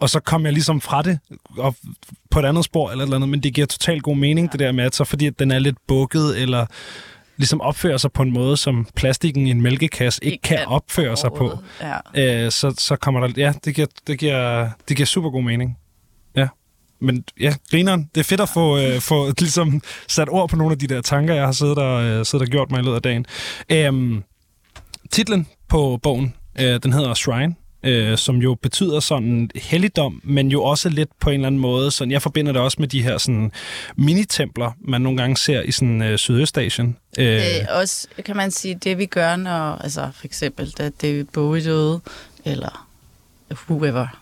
[0.00, 1.18] og så kom jeg ligesom fra det
[1.56, 1.74] og
[2.30, 4.60] på et andet spor eller et eller andet, men det giver totalt god mening, det
[4.60, 6.66] der med, at så fordi at den er lidt bukket, eller
[7.38, 10.66] ligesom opfører sig på en måde, som plastikken i en mælkekasse ikke Ikke kan kan
[10.66, 11.58] opføre sig på.
[12.14, 12.44] Ja.
[12.44, 13.28] øh, så, så kommer der...
[13.36, 15.78] Ja, det giver, det, giver, det giver super god mening.
[16.36, 16.48] Ja.
[17.00, 18.10] Men ja, grineren.
[18.14, 21.00] Det er fedt at få, øh, få ligesom sat ord på nogle af de der
[21.00, 23.26] tanker, jeg har siddet og, øh, siddet og gjort mig i løbet af dagen.
[23.72, 24.22] Øhm,
[25.10, 30.62] titlen på bogen, øh, den hedder Shrine, øh, som jo betyder sådan helligdom, men jo
[30.62, 31.90] også lidt på en eller anden måde.
[31.90, 33.52] Sådan, jeg forbinder det også med de her sådan,
[33.96, 36.96] minitempler, man nogle gange ser i sådan, øh, Sydøstasien.
[37.18, 40.90] Øh, Det er også, kan man sige, det vi gør, når, altså for eksempel, da
[41.02, 42.00] David Bowie døde,
[42.44, 42.88] eller
[43.68, 44.18] whoever,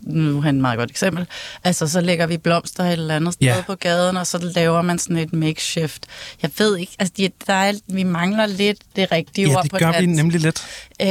[0.00, 1.26] nu er han et meget godt eksempel,
[1.64, 3.62] altså så lægger vi blomster et eller andet sted Ja.
[3.66, 6.06] på gaden, og så laver man sådan et makeshift.
[6.42, 9.70] Jeg ved ikke, altså de, der er, vi mangler lidt det rigtige ja, ord det
[9.70, 10.62] på gør vi nemlig lidt.
[11.02, 11.08] Øh,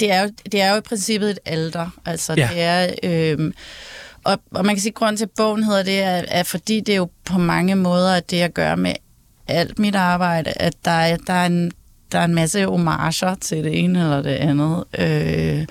[0.00, 1.90] det, er jo, det er jo i princippet et alter.
[2.06, 2.48] Altså, Ja.
[2.52, 2.88] det er...
[3.02, 3.52] Øh,
[4.24, 6.80] og, og man kan sige, at grunden til, at bogen hedder det, er, er fordi
[6.80, 8.94] det er jo på mange måder at det, jeg gør med
[9.48, 11.72] alt mit arbejde, at der er, der er, en,
[12.12, 14.84] der er en masse homager til det ene eller det andet.
[14.98, 15.66] Øh,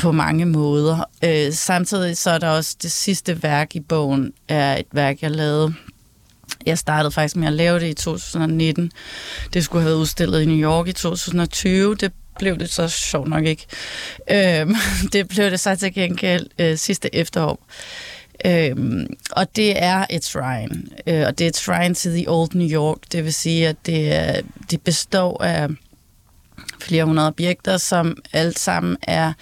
[0.00, 1.04] på mange måder.
[1.24, 5.30] Øh, samtidig så er der også det sidste værk i bogen, er et værk, jeg
[5.30, 5.74] lavede.
[6.66, 8.92] Jeg startede faktisk med at lave det i 2019.
[9.54, 11.94] Det skulle have været udstillet i New York i 2020.
[11.94, 13.66] Det blev det så sjovt nok ikke.
[14.30, 14.76] Øh,
[15.12, 17.66] det blev det så til gengæld øh, sidste efterår.
[18.44, 20.82] Øhm, og det er et shrine.
[21.06, 22.98] Øh, og det er et shrine til The Old New York.
[23.12, 25.68] Det vil sige, at det, er, det består af
[26.80, 29.34] flere hundrede objekter, som alt sammen er øh,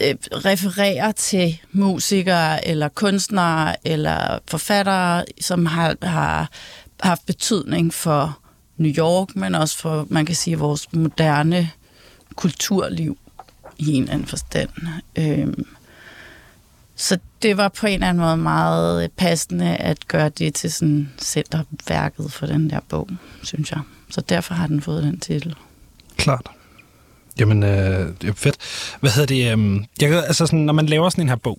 [0.00, 6.50] øh, refererer til musikere eller kunstnere eller forfattere, som har, har
[7.00, 8.38] haft betydning for
[8.76, 11.70] New York, men også for, man kan sige, vores moderne
[12.34, 13.18] kulturliv
[13.78, 14.70] i en eller anden forstand.
[15.16, 15.66] Øhm,
[16.96, 20.72] så det var på en eller anden måde meget øh, passende at gøre det til
[20.72, 23.08] sådan centerværket for den der bog,
[23.42, 23.80] synes jeg.
[24.10, 25.54] Så derfor har den fået den titel.
[26.16, 26.50] Klart.
[27.40, 28.56] Jamen, øh, det er fedt.
[29.00, 29.58] Hvad hedder det?
[29.58, 31.58] Øh, jeg, altså sådan, når man laver sådan en her bog,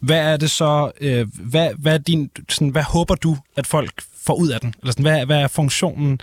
[0.00, 4.02] hvad er det så, øh, hvad, hvad, er din, sådan, hvad håber du, at folk
[4.24, 4.74] får ud af den?
[4.80, 6.20] Eller sådan, hvad, hvad er funktionen?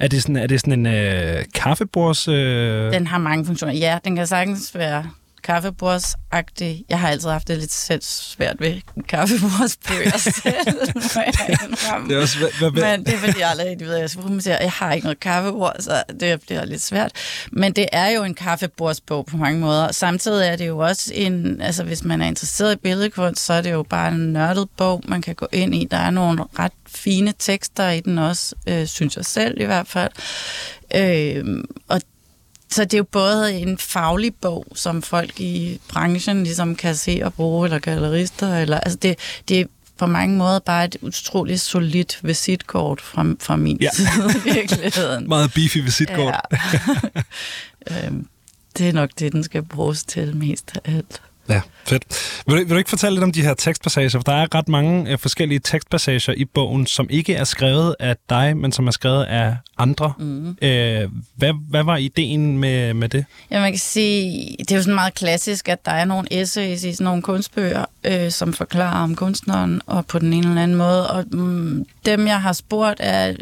[0.00, 2.28] Er det sådan, er det sådan en øh, kaffebords...
[2.28, 2.92] Øh...
[2.92, 3.74] Den har mange funktioner.
[3.74, 5.06] Ja, den kan sagtens være
[5.42, 6.84] kaffebordsagtig.
[6.88, 10.54] Jeg har altid haft det lidt selv svært ved kaffebordsbøger selv.
[12.08, 12.70] Det er også, hvad?
[12.70, 15.20] Men det er fordi, jeg aldrig rigtig ved, at jeg, skal jeg har ikke noget
[15.20, 17.12] kaffebord, så det bliver lidt svært.
[17.52, 19.92] Men det er jo en kaffebordsbog på mange måder.
[19.92, 23.60] Samtidig er det jo også en, altså hvis man er interesseret i billedkunst, så er
[23.60, 25.88] det jo bare en nørdet bog, man kan gå ind i.
[25.90, 29.86] Der er nogle ret fine tekster i den også, øh, synes jeg selv i hvert
[29.88, 30.12] fald.
[30.94, 32.00] Øh, og
[32.72, 37.20] så det er jo både en faglig bog, som folk i branchen ligesom kan se
[37.24, 39.64] og bruge, eller gallerister, eller, altså det, det er
[39.98, 43.88] på mange måder bare et utroligt solidt visitkort fra, fra min ja.
[43.92, 45.28] side i virkeligheden.
[45.28, 46.34] Meget beefy visitkort.
[47.90, 48.06] Ja.
[48.06, 48.26] øhm,
[48.78, 51.22] det er nok det, den skal bruges til mest af alt.
[51.50, 52.04] Ja, fedt.
[52.46, 54.08] Vil du, vil du ikke fortælle lidt om de her tekstpassager?
[54.10, 58.16] For der er ret mange øh, forskellige tekstpassager i bogen, som ikke er skrevet af
[58.28, 60.12] dig, men som er skrevet af andre.
[60.18, 60.56] Mm.
[60.62, 63.24] Øh, hvad, hvad var ideen med, med det?
[63.50, 66.84] Ja, man kan sige, det er jo sådan meget klassisk, at der er nogle essays
[66.84, 70.76] i sådan nogle kunstbøger, øh, som forklarer om kunstneren, og på den ene eller anden
[70.76, 71.10] måde.
[71.10, 73.34] Og mm, dem, jeg har spurgt, er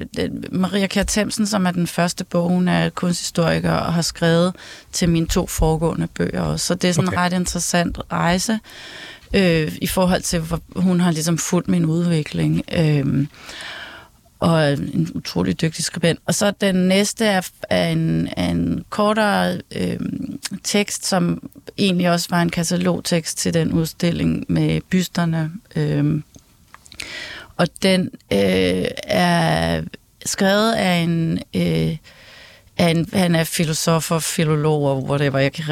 [0.52, 4.54] Maria Kjær Themsen, som er den første bog, hun er kunsthistoriker og har skrevet
[4.92, 6.66] til mine to foregående bøger også.
[6.66, 7.18] Så det er sådan okay.
[7.18, 8.58] ret interessant rejse
[9.34, 12.62] øh, i forhold til, hvor hun har ligesom fulgt min udvikling.
[12.78, 13.26] Øh,
[14.40, 16.20] og en utrolig dygtig skribent.
[16.26, 19.98] Og så den næste er, er en, er en kortere øh,
[20.64, 25.50] tekst, som egentlig også var en katalogtekst til den udstilling med bysterne.
[25.76, 26.22] Øh,
[27.56, 29.82] og den øh, er
[30.26, 31.38] skrevet af en...
[31.56, 31.96] Øh,
[32.78, 35.38] han, han er filosof og filolog og whatever.
[35.38, 35.64] Jeg kan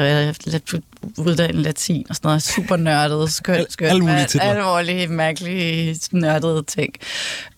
[1.17, 2.43] uddanne latin og sådan noget.
[2.43, 3.89] Super nørdet, skønt, skønt.
[3.89, 4.41] Alle mulige titler.
[4.41, 6.93] Alle mulige mærkelige nørdede ting.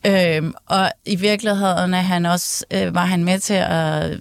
[0.05, 4.17] Øhm, og i virkeligheden er han også, øh, var han med til at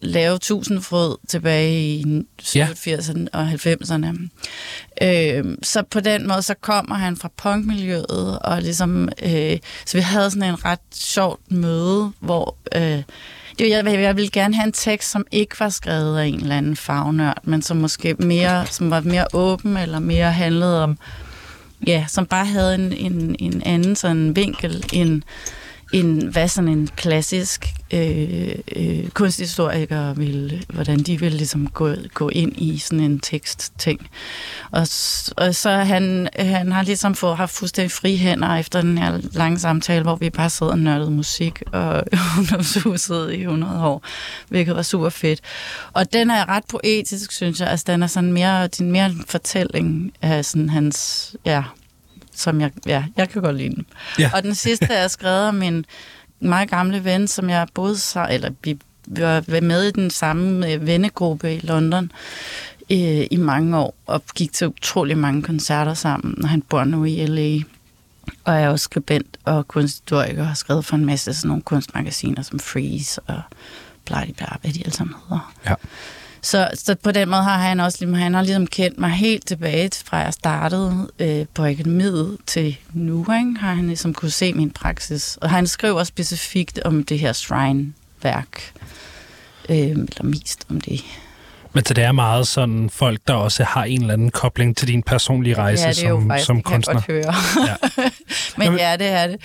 [0.00, 2.04] lave tusindfrød tilbage i
[2.54, 2.66] ja.
[2.66, 4.28] 80'erne og 90'erne.
[5.02, 10.00] Øh, så på den måde, så kommer han fra punkmiljøet, og ligesom, øh, så vi
[10.00, 13.02] havde sådan en ret sjovt møde, hvor øh,
[13.58, 16.56] det, jeg, jeg ville gerne have en tekst, som ikke var skrevet af en eller
[16.56, 20.98] anden fagnørd, men som måske mere, som var mere åben, eller mere handlede om,
[21.86, 25.22] ja, som bare havde en, en, en anden sådan vinkel, end
[25.94, 32.28] en, hvad sådan en klassisk øh, øh, kunsthistoriker vil, hvordan de vil ligesom gå, gå
[32.28, 34.08] ind i sådan en tekstting.
[34.70, 34.86] Og,
[35.36, 39.58] og så han, han har ligesom fået, haft fuldstændig fri hænder efter den her lange
[39.58, 42.04] samtale, hvor vi bare sad og nørdede musik og
[42.38, 44.02] ungdomshuset i 100 år,
[44.48, 45.40] hvilket var super fedt.
[45.92, 47.68] Og den er ret poetisk, synes jeg.
[47.68, 51.62] Altså, den er sådan mere, din mere fortælling af sådan hans, ja,
[52.34, 53.86] som jeg, ja, jeg kan godt lide den.
[54.18, 54.30] Ja.
[54.34, 55.84] Og den sidste er skrevet af min
[56.40, 60.86] meget gamle ven, som jeg boede så, eller vi var med i den samme øh,
[60.86, 62.12] vennegruppe i London
[62.90, 67.04] øh, i mange år, og gik til utrolig mange koncerter sammen, og han bor nu
[67.04, 67.58] i L.A.,
[68.44, 72.42] og er også skribent og kunsthistoriker, og har skrevet for en masse sådan nogle kunstmagasiner
[72.42, 73.40] som Freeze og
[74.04, 75.54] bla, bla, hvad de alle sammen hedder.
[75.66, 75.74] Ja.
[76.44, 79.90] Så, så på den måde har han også han har ligesom kendt mig helt tilbage
[80.04, 83.54] fra jeg startede øh, på akademiet til nu, ikke?
[83.60, 85.38] har han ligesom kunne se min praksis.
[85.40, 88.72] Og han skriver specifikt om det her shrine-værk,
[89.68, 91.04] øh, eller mest om det.
[91.74, 94.88] Men så det er meget sådan folk, der også har en eller anden kobling til
[94.88, 96.94] din personlige rejse ja, det er som, faktisk, som kunstner.
[96.94, 97.34] Det kan høre.
[97.68, 98.08] ja.
[98.70, 99.40] men ja, det er det.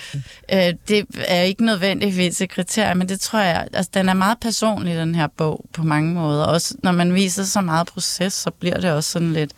[0.52, 4.38] Øh, det er ikke nødvendigvis et kriterie, men det tror jeg, altså den er meget
[4.40, 6.44] personlig, den her bog, på mange måder.
[6.44, 9.50] Også når man viser så meget proces, så bliver det også sådan lidt,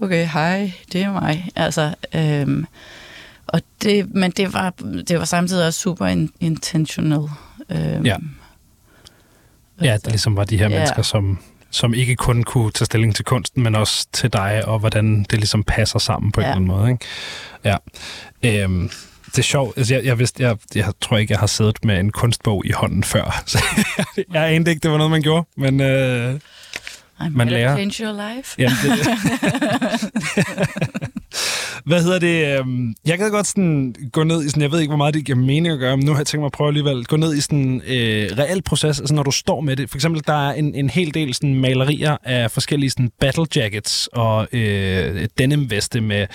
[0.00, 1.48] okay, hej, det er mig.
[1.56, 2.66] Altså, øhm,
[3.46, 4.74] og det, men det var,
[5.08, 7.28] det var samtidig også super in, intentional.
[7.70, 8.16] Øhm, ja.
[9.82, 10.76] Ja, det ligesom var de her ja.
[10.76, 11.38] mennesker, som
[11.70, 15.38] som ikke kun kunne tage stilling til kunsten, men også til dig, og hvordan det
[15.38, 16.46] ligesom passer sammen på ja.
[16.46, 16.90] en eller anden måde.
[16.90, 17.04] Ikke?
[17.64, 18.64] Ja.
[18.64, 18.90] Øhm,
[19.26, 19.78] det er sjovt.
[19.78, 22.70] Altså, jeg, jeg, vidste, jeg, jeg tror ikke, jeg har siddet med en kunstbog i
[22.70, 23.42] hånden før.
[23.46, 23.64] Så
[24.32, 25.46] jeg, anede ikke, det var noget, man gjorde.
[25.56, 26.34] Men øh,
[27.20, 27.76] I'm man lærer.
[27.76, 28.54] change your life.
[28.58, 28.98] Ja, det,
[31.86, 32.58] Hvad hedder det?
[32.58, 35.24] Øhm, jeg kan godt sådan gå ned i sådan, jeg ved ikke, hvor meget det
[35.24, 37.34] giver mening at gøre, men nu har jeg tænkt mig at prøve alligevel, gå ned
[37.34, 39.90] i sådan en øh, reel proces, altså når du står med det.
[39.90, 44.08] For eksempel, der er en, en hel del sådan malerier af forskellige sådan battle jackets
[44.12, 46.26] og øh, denim veste med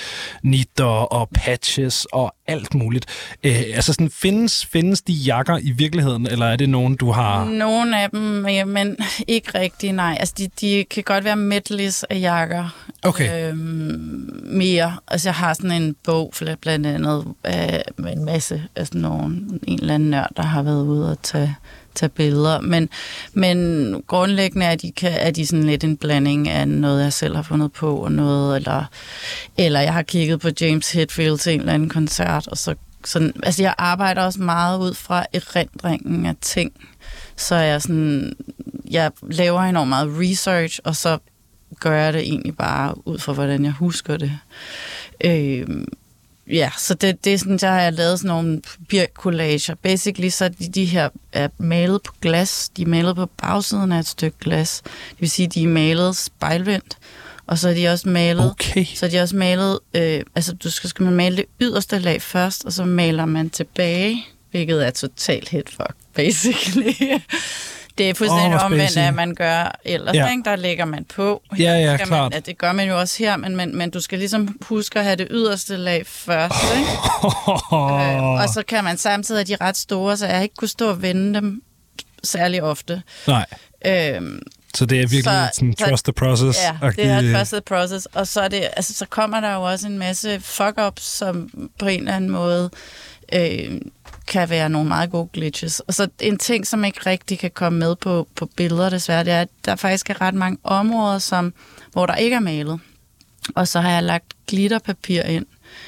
[0.44, 3.06] nitter og patches og alt muligt.
[3.44, 7.46] Øh, altså sådan, findes, findes de jakker i virkeligheden, eller er det nogen, du har...
[7.46, 8.22] Nogle af dem,
[8.68, 10.18] men ikke rigtig, nej.
[10.20, 12.76] Altså, de, de kan godt være medleys af jakker.
[13.04, 13.50] Okay.
[13.50, 14.98] Øhm, mere.
[15.08, 19.36] Altså, jeg har sådan en bog, blandt andet, af med en masse af sådan nogle,
[19.68, 21.56] en eller anden nørd, der har været ude og tage,
[21.96, 22.62] tage billeder.
[22.62, 22.90] Men,
[23.34, 27.36] men grundlæggende er de, kan, er de sådan lidt en blanding af noget, jeg selv
[27.36, 28.86] har fundet på, og noget, eller,
[29.58, 33.34] eller jeg har kigget på James Hetfield til en eller anden koncert, og så sådan,
[33.44, 36.72] altså jeg arbejder også meget ud fra erindringen af ting.
[37.36, 38.34] Så jeg sådan,
[38.92, 41.18] jeg laver enormt meget research, og så
[41.80, 44.32] gør jeg det egentlig bare ud fra, hvordan jeg husker det.
[45.24, 45.68] Øh,
[46.48, 49.76] ja, så det, det er sådan, så har jeg lavet sådan nogle papircollager.
[49.76, 52.70] Basically, så de, de her er malet på glas.
[52.78, 54.82] De er malet på bagsiden af et stykke glas.
[54.84, 56.98] Det vil sige, de er malet spejlvendt.
[57.48, 58.86] Og så er de også malet, okay.
[58.96, 62.22] så er de også malet, øh, altså du skal, skal man male det yderste lag
[62.22, 66.94] først, og så maler man tilbage, hvilket er totalt hit fuck, basically.
[67.98, 70.16] Det er fuldstændig oh, omvendt, at man gør ellers.
[70.16, 70.30] Ja.
[70.32, 70.44] Ikke?
[70.46, 71.42] Der lægger man på.
[71.60, 72.10] Ja, ja, klart.
[72.10, 75.00] Man, at det gør man jo også her, men, men, men du skal ligesom huske
[75.00, 76.56] at have det yderste lag først.
[76.72, 76.80] Oh.
[76.80, 76.92] Ikke?
[78.16, 80.90] øh, og så kan man samtidig have de ret store, så jeg ikke kunne stå
[80.90, 81.62] og vende dem
[82.24, 83.02] særlig ofte.
[83.28, 83.46] Nej.
[83.86, 84.42] Øhm,
[84.76, 86.60] så det er virkelig så, sådan trust the process.
[86.64, 88.06] Ja, det er trust the process.
[88.06, 91.88] Og så, er det, altså, så kommer der jo også en masse fuck-ups, som på
[91.88, 92.70] en eller anden måde
[93.34, 93.82] øh,
[94.28, 95.80] kan være nogle meget gode glitches.
[95.80, 99.34] Og så en ting, som ikke rigtig kan komme med på, på billeder desværre, det
[99.34, 101.54] er, at der faktisk er ret mange områder, som,
[101.92, 102.80] hvor der ikke er malet.
[103.56, 105.46] Og så har jeg lagt glitterpapir ind.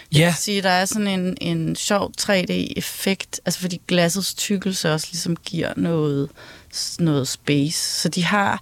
[0.10, 0.26] Det ja.
[0.26, 5.36] vil sige, der er sådan en, en sjov 3D-effekt, altså fordi glassets tykkelse også ligesom
[5.36, 6.30] giver noget,
[7.00, 8.02] noget space.
[8.02, 8.62] Så de har,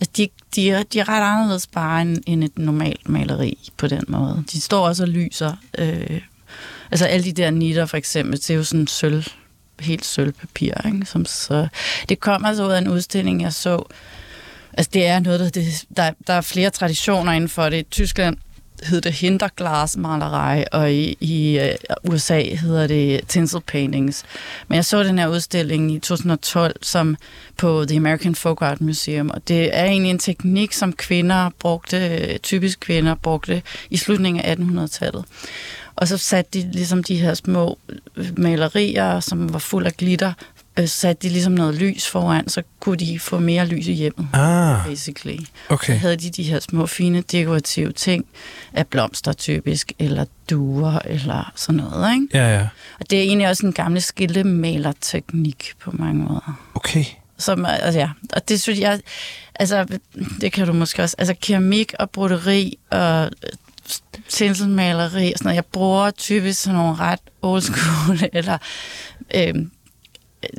[0.00, 3.86] altså de, de, er, de er ret anderledes bare end, end et normalt maleri på
[3.86, 4.44] den måde.
[4.52, 6.20] De står også og lyser øh,
[6.90, 9.24] Altså alle de der nitter for eksempel, det er jo sådan sølv,
[9.80, 11.06] helt sølvpapir, ikke?
[11.06, 11.68] Som så,
[12.08, 13.82] det kommer altså ud af en udstilling, jeg så.
[14.72, 17.78] Altså det er noget, der, det, der, der er flere traditioner inden for det.
[17.78, 18.36] I Tyskland
[18.82, 24.24] hedder det Hinterglasmalerei, og i, i øh, uh, USA hedder det tinsel paintings.
[24.68, 27.16] Men jeg så den her udstilling i 2012 som
[27.56, 32.38] på The American Folk Art Museum, og det er egentlig en teknik, som kvinder brugte,
[32.38, 35.24] typisk kvinder brugte i slutningen af 1800-tallet.
[35.96, 37.78] Og så satte de ligesom de her små
[38.36, 40.32] malerier, som var fuld af glitter,
[40.78, 44.28] øh, satte de ligesom noget lys foran, så kunne de få mere lys i hjemmet,
[44.32, 45.38] ah, basically.
[45.68, 45.92] Okay.
[45.92, 48.24] Så havde de de her små, fine, dekorative ting
[48.72, 52.26] af blomster typisk, eller duer, eller sådan noget, ikke?
[52.34, 52.68] Ja, ja.
[53.00, 56.60] Og det er egentlig også en gammel skiltemalerteknik på mange måder.
[56.74, 57.04] Okay.
[57.38, 59.00] Som, altså, ja, og det synes jeg,
[59.54, 59.86] altså,
[60.40, 63.30] det kan du måske også, altså keramik og broderi og
[64.28, 65.56] tinselmaleri og sådan noget.
[65.56, 68.58] Jeg bruger typisk sådan nogle ret old school, eller
[69.34, 69.54] øh,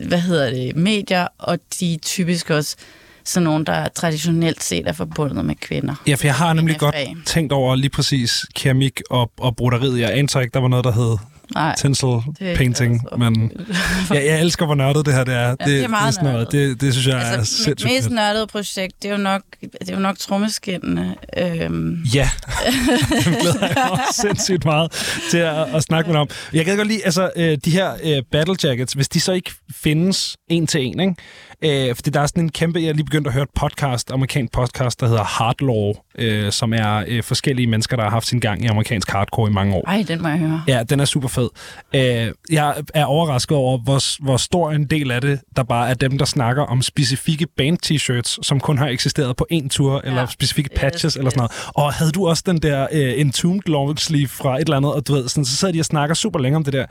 [0.07, 2.75] hvad hedder det, medier, og de er typisk også
[3.23, 5.95] sådan nogle, der traditionelt set er forbundet med kvinder.
[6.07, 9.99] Ja, for jeg har nemlig godt tænkt over lige præcis keramik og, og broderiet.
[9.99, 11.17] Jeg antager ikke, der var noget, der hed
[11.53, 13.51] Nej, Tinsel painting, men
[14.13, 15.39] ja, jeg elsker, hvor nørdet det her det er.
[15.39, 17.77] Ja, det, det, er meget det, sådan noget, det, det synes jeg altså, er sindssygt
[17.77, 21.15] Det mest nørdede projekt, det er jo nok, det er jo nok trommeskinnene.
[21.37, 22.03] Øhm.
[22.13, 22.29] Ja,
[23.25, 24.91] det glæder jeg også sindssygt meget
[25.31, 26.29] til at, at snakke med om.
[26.53, 29.51] Jeg kan godt lide, altså, øh, de her øh, battle jackets, hvis de så ikke
[29.75, 31.15] findes en til en, ikke?
[31.63, 32.79] Øh, fordi der er sådan en kæmpe...
[32.79, 36.73] Jeg har lige begyndt at høre et podcast, amerikansk podcast, der hedder Hardlaw, øh, som
[36.73, 39.83] er øh, forskellige mennesker, der har haft sin gang i amerikansk hardcore i mange år.
[39.87, 40.63] Ej, den må jeg høre.
[40.67, 41.49] Ja, den er super fed.
[41.95, 45.93] Øh, jeg er overrasket over, hvor, hvor stor en del af det, der bare er
[45.93, 50.09] dem, der snakker om specifikke band-t-shirts, som kun har eksisteret på en tur, ja.
[50.09, 51.51] eller specifikke patches, yes, eller sådan noget.
[51.67, 55.07] Og havde du også den der øh, Entombed long sleeve fra et eller andet, og
[55.07, 56.85] du ved, sådan, så sidder de og snakker super længe om det der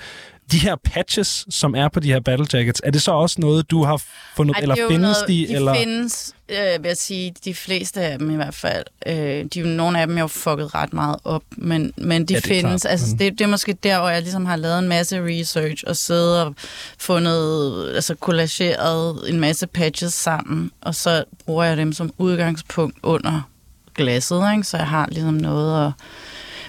[0.52, 3.70] de her patches, som er på de her battle jackets, er det så også noget,
[3.70, 4.02] du har
[4.36, 5.46] fundet, Ej, eller findes noget, de?
[5.48, 5.74] De eller?
[5.74, 8.84] findes, øh, vil jeg sige, de fleste af dem i hvert fald.
[9.06, 12.40] Øh, de, nogle af dem er jo fucket ret meget op, men, men de ja,
[12.40, 12.82] findes.
[12.82, 12.90] Klart.
[12.90, 15.96] Altså, det, det er måske der, hvor jeg ligesom har lavet en masse research og
[15.96, 16.54] siddet og
[16.98, 23.42] fundet, altså kollageret en masse patches sammen, og så bruger jeg dem som udgangspunkt under
[23.94, 24.64] glasset, ikke?
[24.64, 25.92] så jeg har ligesom noget at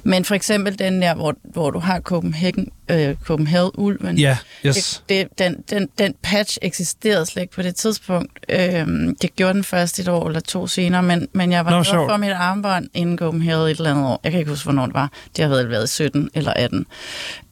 [0.08, 4.18] men for eksempel den der, hvor, hvor du har Copenhagen, øh, Copenhagen-ulven.
[4.18, 5.04] Ja, yeah, yes.
[5.10, 8.40] Det, det, den, den, den patch eksisterede slet ikke på det tidspunkt.
[8.50, 8.88] Øh,
[9.22, 12.10] det gjorde den først et år eller to senere, men, men jeg var no, glad
[12.10, 14.20] for mit armbånd inden Copenhagen et eller andet år.
[14.24, 15.12] Jeg kan ikke huske, hvornår det var.
[15.36, 16.86] Det har været, været 17 eller 18.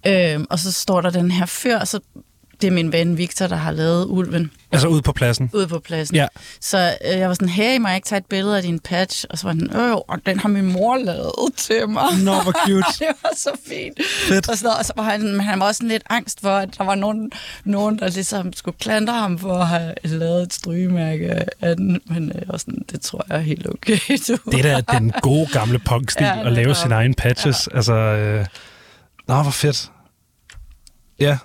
[0.07, 1.99] Øh, og så står der den her fyr, så
[2.61, 5.49] det er min ven Victor, der har lavet ulven Altså ude på pladsen.
[5.53, 6.15] ude på pladsen.
[6.15, 6.27] Ja.
[6.61, 9.25] Så øh, jeg var sådan, hey, må jeg ikke tage et billede af din patch?
[9.29, 12.03] Og så var den, øh, og den har min mor lavet til mig.
[12.23, 12.85] Nå, hvor cute.
[12.99, 13.99] det var så fint.
[14.27, 14.49] Fedt.
[14.49, 14.79] Og, sådan, noget.
[14.79, 16.95] og så var han, men han var også sådan lidt angst for, at der var
[16.95, 17.31] nogen,
[17.63, 22.01] nogen der ligesom skulle klandre ham for at have lavet et strygemærke af den.
[22.05, 23.97] Men øh, var sådan, det tror jeg er helt okay.
[24.27, 24.37] Du.
[24.51, 27.69] Det er da den gode gamle punkstil Ja, at lave sine egne patches.
[27.71, 27.75] Ja.
[27.75, 28.45] Altså, øh...
[29.27, 29.91] Nå, hvor fedt.
[31.19, 31.37] Ja,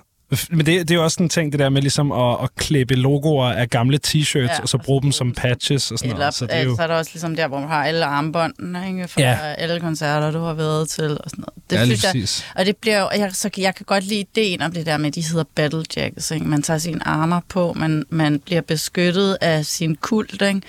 [0.49, 2.95] men det, det er jo også en ting, det der med ligesom at, at klippe
[2.95, 6.33] logoer af gamle t-shirts, ja, og så bruge dem som patches og sådan Eller, noget.
[6.33, 6.75] Så det er jo...
[6.75, 9.07] så er der også ligesom der, hvor man har alle armbåndene, ikke?
[9.07, 9.37] For Ja.
[9.57, 11.69] alle koncerter, du har været til og sådan noget.
[11.69, 12.51] Det ja, synes jeg.
[12.59, 15.07] Og det bliver jo, jeg, så jeg kan godt lide ideen om det der med,
[15.07, 16.31] at de hedder battle jackets.
[16.31, 16.45] Ikke?
[16.45, 20.61] Man tager sine armer på, man, man bliver beskyttet af sin kult, ikke?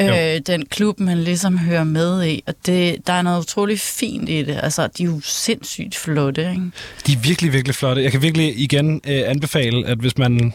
[0.00, 2.42] Øh, den klub, man ligesom hører med i.
[2.46, 4.58] Og det, der er noget utroligt fint i det.
[4.62, 6.62] Altså, de er jo sindssygt flotte, ikke?
[7.06, 8.02] De er virkelig, virkelig flotte.
[8.02, 10.52] Jeg kan virkelig igen øh, anbefale, at hvis man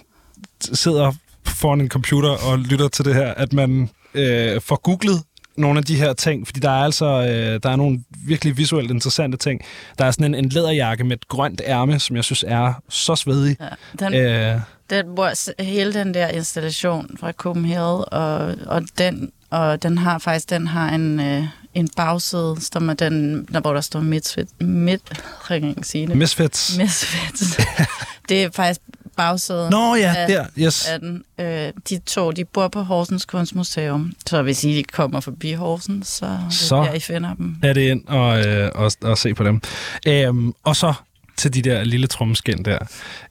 [0.61, 1.11] sidder
[1.45, 5.23] foran en computer og lytter til det her, at man øh, får googlet
[5.57, 8.91] nogle af de her ting, fordi der er altså øh, der er nogle virkelig visuelt
[8.91, 9.61] interessante ting.
[9.99, 13.15] Der er sådan en, en læderjakke med et grønt ærme, som jeg synes er så
[13.15, 13.57] svedig.
[13.59, 14.05] Ja.
[14.05, 19.97] Den, Øh, den, hvor hele den der installation fra Copenhagen, og, og den og den
[19.97, 21.43] har faktisk den har en, øh,
[21.73, 25.01] en bagside, som er den, der, hvor der står Misfit, midt,
[25.49, 26.17] jeg kan ikke sige det.
[26.17, 26.77] Misfits.
[26.77, 27.57] Misfits.
[28.29, 28.81] det er faktisk
[29.17, 30.45] bagsiden Nå ja, af, der.
[30.59, 30.87] Yes.
[30.87, 31.23] af den.
[31.39, 36.25] Øh, de to, de bor på Horsens Kunstmuseum, så hvis I kommer forbi Horsens, så,
[36.25, 37.55] er det Så- der, I finder dem.
[37.63, 39.61] er det ind og, øh, og, og se på dem.
[40.07, 40.93] Øhm, og så
[41.37, 42.77] til de der lille trommeskin der.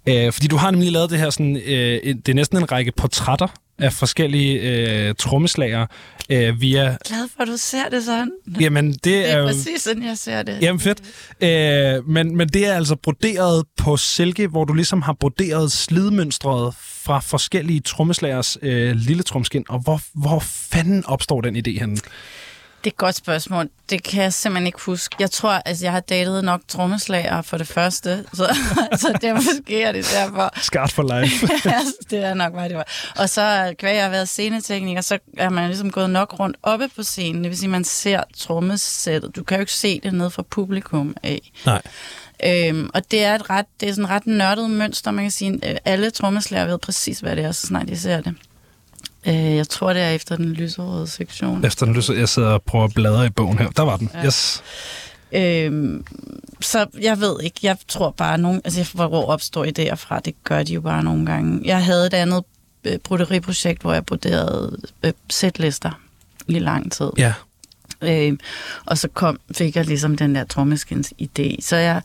[0.07, 2.93] Øh, fordi du har nemlig lavet det her sådan, øh, det er næsten en række
[2.93, 3.47] portrætter
[3.79, 5.87] af forskellige øh, trommeslager
[6.31, 6.97] øh, via...
[7.07, 8.31] Glad for, at du ser det sådan.
[8.61, 9.47] Jamen, det Det er er jo...
[9.47, 10.59] præcis sådan, jeg ser det.
[10.63, 10.99] Jamen fedt.
[11.41, 16.75] Øh, men, men det er altså broderet på silke, hvor du ligesom har broderet slidmønstret
[17.05, 19.65] fra forskellige trommeslagers øh, lille tromskin.
[19.69, 21.97] Og hvor, hvor fanden opstår den idé henne?
[22.85, 23.69] Det er et godt spørgsmål.
[23.91, 25.17] Det kan jeg simpelthen ikke huske.
[25.19, 28.57] Jeg tror, altså jeg har datet nok trommeslager for det første, så,
[28.97, 30.61] så det er måske er det derfor.
[30.63, 31.47] Skart for life.
[32.11, 32.87] det er nok, hvad det var.
[33.17, 36.89] Og så, kvæg jeg har været scenetekniker, så er man ligesom gået nok rundt oppe
[36.97, 37.45] på scenen.
[37.45, 39.37] Det vil sige, man ser trommesættet.
[39.37, 41.53] Du kan jo ikke se det ned fra publikum af.
[41.67, 41.83] Nej.
[42.45, 45.31] Øhm, og det er et ret, det er sådan et ret nørdet mønster, man kan
[45.31, 45.61] sige.
[45.85, 48.35] Alle trommeslager ved præcis, hvad det er, så snart de ser det.
[49.27, 51.65] Øh, jeg tror, det er efter den lyserøde sektion.
[51.65, 53.71] Efter den lyser, jeg sidder og prøver at bladre i bogen her.
[53.71, 54.11] Der var den.
[54.15, 54.27] Ja.
[54.27, 54.63] Yes.
[55.33, 56.05] Øhm,
[56.61, 60.63] så jeg ved ikke, jeg tror bare, nogen, altså hvor opstår idéer fra, det gør
[60.63, 61.61] de jo bare nogle gange.
[61.65, 62.45] Jeg havde et andet
[62.85, 66.01] øh, broderiprojekt, hvor jeg broderede øh, sætlister
[66.47, 67.11] i lang tid.
[67.19, 67.33] Ja.
[68.03, 68.33] Øh,
[68.87, 71.57] og så kom, fik jeg ligesom den der trommeskins idé.
[71.61, 72.03] Så jeg,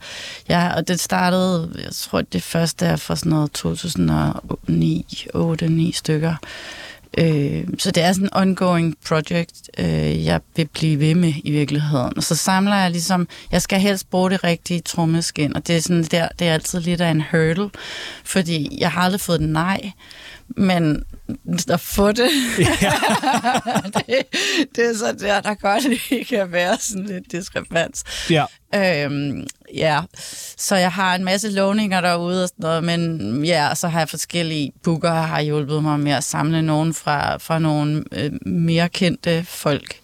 [0.48, 6.34] jeg, og det startede, jeg tror det første er fra sådan noget 2009, 8-9 stykker.
[7.18, 11.50] Øh, så det er sådan en ongoing project, øh, jeg vil blive ved med i
[11.50, 12.16] virkeligheden.
[12.16, 15.80] Og så samler jeg ligesom, jeg skal helst bruge det rigtige trommeskin, og det er
[15.80, 17.70] sådan der, det er altid lidt af en hurdle,
[18.24, 19.92] fordi jeg har aldrig fået et nej,
[20.56, 21.04] men
[21.70, 22.92] at få det, ja.
[23.94, 24.22] det,
[24.76, 28.04] det er så der, der godt lige kan være sådan lidt diskrepans.
[28.30, 28.44] ja.
[28.74, 30.00] Øhm, ja,
[30.56, 34.08] så jeg har en masse lovninger derude og sådan noget, men ja, så har jeg
[34.08, 39.44] forskellige booker, har hjulpet mig med at samle nogen fra, fra nogle øh, mere kendte
[39.48, 39.94] folk.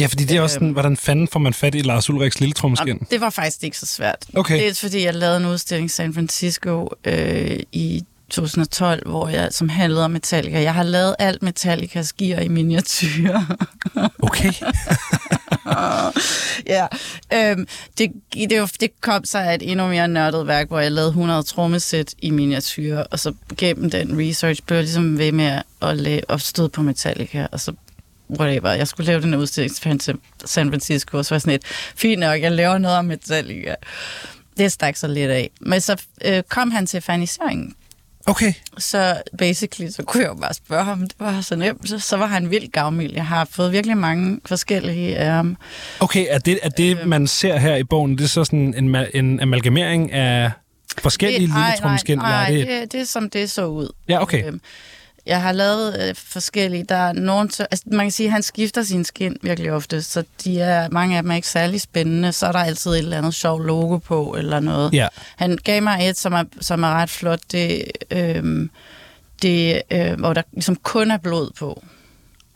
[0.00, 2.52] Ja, fordi det er også sådan, hvordan fanden får man fat i Lars Ulriks lille
[2.52, 2.98] trommeskin?
[3.00, 4.24] Og det var faktisk ikke så svært.
[4.34, 4.58] Okay.
[4.58, 9.48] Det er fordi, jeg lavede en udstilling i San Francisco øh, i 2012, hvor jeg,
[9.50, 10.62] som handlede om Metallica.
[10.62, 13.38] Jeg har lavet alt Metallicas gear i miniatyr.
[14.18, 14.52] Okay.
[16.66, 16.86] ja,
[17.32, 17.66] øhm,
[17.98, 21.42] det, det, det kom sig af et endnu mere nørdet værk, hvor jeg lavede 100
[21.42, 26.20] trommesæt i miniatyr, og så gennem den research blev jeg ligesom ved med at, lave,
[26.28, 27.72] at støde på Metallica, og så
[28.30, 28.72] whatever.
[28.72, 31.64] Jeg skulle lave den udstilling til San Francisco, og så var sådan et,
[31.96, 33.74] fint nok, jeg laver noget om Metallica.
[34.58, 35.50] Det stak så lidt af.
[35.60, 37.74] Men så øh, kom han til faniseringen,
[38.28, 38.52] Okay.
[38.78, 41.88] så basically, så kunne jeg jo bare spørge ham, det var så nemt.
[41.88, 43.12] Så, så var han vildt gavmild.
[43.14, 45.56] Jeg har fået virkelig mange forskellige af ham.
[46.00, 47.08] Okay, er det, er det Øh.
[47.08, 50.50] man ser her i bogen, det er så sådan en, en amalgamering af
[50.98, 52.18] forskellige lille nej, trommeskin?
[52.18, 53.88] nej, nej, eller det, det, det er som det så ud.
[54.08, 54.46] Ja, okay.
[54.46, 54.60] Øhm,
[55.26, 56.84] Jeg har lavet øh, forskellige.
[56.88, 60.24] Der er nogen, altså, man kan sige, at han skifter sin skin virkelig ofte, så
[60.44, 62.32] de er, mange af dem er ikke særlig spændende.
[62.32, 64.92] Så er der altid et eller andet sjov logo på, eller noget.
[64.94, 65.08] Ja.
[65.36, 67.40] Han gav mig et, som er, som er ret flot.
[67.52, 68.70] Det, øhm,
[69.42, 71.82] det øh, hvor der ligesom kun er blod på.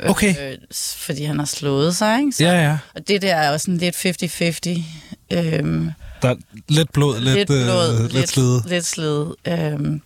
[0.07, 0.53] Okay.
[0.53, 0.59] Øh,
[0.97, 2.33] fordi han har slået sig, ikke?
[2.33, 2.79] Så, Ja, ja.
[2.95, 4.83] Og det der er også sådan lidt 50-50.
[5.31, 5.91] Øhm,
[6.23, 6.35] Der er
[6.69, 8.61] lidt blod, lidt, lidt blod, øh, lidt slid.
[8.67, 9.25] lidt slid.
[9.49, 10.01] Øhm,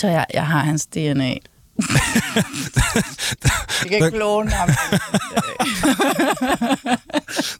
[0.00, 1.34] Så jeg, jeg har hans DNA.
[3.90, 4.68] Jeg kan klone ham.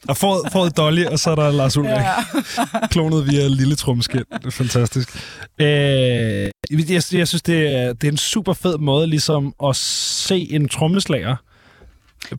[0.06, 1.90] Der er fået, fået Dolly, og så er der Lars Ulrik.
[1.90, 2.14] Ja.
[2.90, 4.24] Klonet via lille trommeskind.
[4.32, 5.08] Det er fantastisk.
[5.60, 5.66] Øh,
[6.70, 10.68] jeg, jeg synes, det er, det er en super fed måde ligesom at se en
[10.68, 11.36] trommeslager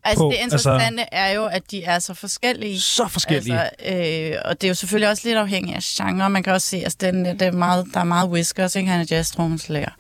[0.04, 2.80] Altså på, det interessante altså, er jo, at de er så forskellige.
[2.80, 3.62] Så forskellige.
[3.62, 6.30] Altså, øh, og det er jo selvfølgelig også lidt afhængigt af genre.
[6.30, 8.90] Man kan også se, at altså, den, det er meget, der er meget whiskers, ikke?
[8.90, 9.92] Han er jazz trommeslager.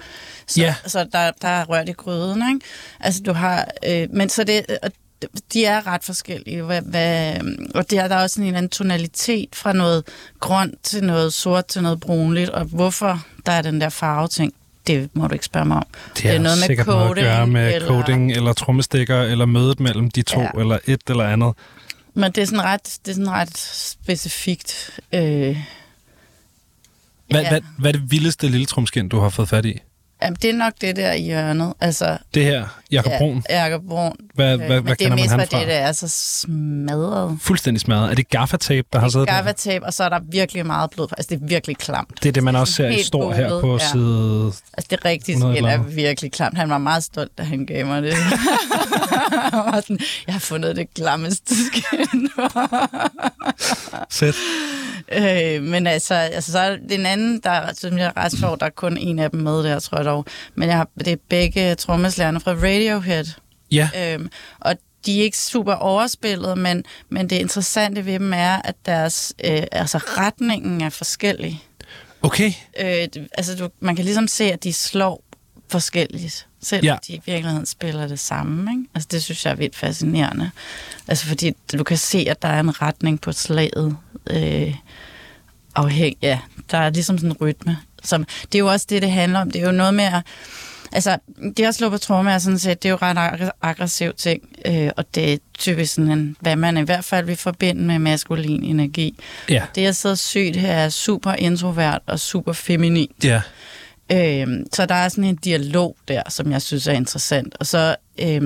[0.47, 0.75] Så, ja.
[0.85, 2.65] så der, der er rørt i gryden, ikke?
[2.99, 3.67] Altså du har...
[3.87, 4.65] Øh, men så det...
[5.53, 7.35] De er ret forskellige, hvad, hvad,
[7.75, 10.03] og der, der er også en eller anden tonalitet fra noget
[10.39, 14.53] grønt til noget sort til noget brunligt, og hvorfor der er den der farve ting,
[14.89, 15.85] det må du ikke spørge mig om.
[16.15, 17.87] Det, det er noget med coding, noget at gøre med eller...
[17.87, 20.49] coding, eller trommestikker, eller mødet mellem de to, ja.
[20.59, 21.53] eller et eller andet.
[22.13, 24.99] Men det er sådan ret, det er sådan ret specifikt.
[25.13, 25.21] Øh,
[27.29, 27.49] hvad, ja.
[27.49, 29.79] hvad, hvad er det vildeste lille tromskin, du har fået fat i?
[30.21, 31.73] Jamen, det er nok det der i hjørnet.
[31.81, 33.43] Altså, det her, Jakob Brun?
[33.49, 34.15] Ja, Jakob Brun.
[34.33, 37.37] Hvad, hvad, hvad Men det er mest, hvad det, det er så smadret.
[37.41, 38.11] Fuldstændig smadret.
[38.11, 39.33] Er det gaffatape, der har siddet der?
[39.33, 41.07] gaffatape, og så er der virkelig meget blod.
[41.17, 42.23] Altså, det er virkelig klamt.
[42.23, 43.91] Det er det, man også ser står her på ja.
[43.91, 44.45] side...
[44.73, 46.57] Altså, det rigtige skin er virkelig klamt.
[46.57, 48.13] Han var meget stolt, da han gav mig det.
[49.89, 52.29] sådan, jeg har fundet det klammeste skin.
[54.09, 54.35] Sæt.
[55.11, 58.59] Øh, men altså, altså, så er det en anden, der som jeg er ret sjov,
[58.59, 60.25] der er kun en af dem med der, tror jeg dog.
[60.55, 63.25] Men jeg har, det er begge trommeslagerne fra Radiohead.
[63.71, 63.89] Ja.
[63.97, 64.29] Øhm,
[64.59, 69.33] og de er ikke super overspillet, men, men det interessante ved dem er, at deres
[69.43, 71.63] øh, altså retningen er forskellig.
[72.21, 72.51] Okay.
[72.79, 73.07] Øh,
[73.37, 75.23] altså, du, man kan ligesom se, at de slår
[75.69, 76.97] forskelligt, selvom ja.
[77.07, 78.71] de i virkeligheden spiller det samme.
[78.71, 78.83] Ikke?
[78.95, 80.51] Altså, det synes jeg er vildt fascinerende.
[81.07, 83.97] Altså, fordi du kan se, at der er en retning på slaget.
[84.29, 84.75] Øh,
[85.75, 86.39] afhæng, ja,
[86.71, 87.77] der er ligesom sådan en rytme.
[88.03, 89.51] Som, det er jo også det, det handler om.
[89.51, 90.21] Det er jo noget med at...
[90.91, 91.17] Altså,
[91.57, 94.89] det at slå på tromme er sådan set, det er jo ret aggressiv ting, øh,
[94.97, 98.63] og det er typisk sådan en, hvad man i hvert fald vil forbinde med maskulin
[98.63, 99.15] energi.
[99.49, 99.63] Ja.
[99.75, 103.11] Det at sidde sygt her er super introvert og super feminin.
[103.23, 103.41] Ja.
[104.11, 107.55] Øh, så der er sådan en dialog der, som jeg synes er interessant.
[107.59, 108.41] Og så, øh,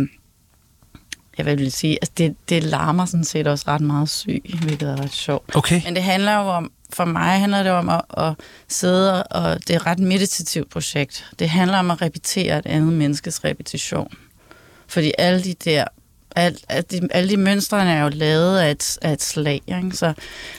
[1.38, 5.02] jeg vil sige, at det, det larmer sådan set også ret meget syg, hvilket er
[5.02, 5.56] ret sjovt.
[5.56, 5.82] Okay.
[5.86, 8.34] Men det handler jo om, for mig handler det om at, at
[8.68, 11.32] sidde, og det er et ret meditativt projekt.
[11.40, 14.14] Det handler om at repetere et andet menneskes repetition.
[14.88, 15.86] Fordi alle de der
[16.36, 19.92] alt, alle, de, alle de mønstre er jo lavet af et, af et slag, ikke?
[19.92, 20.14] så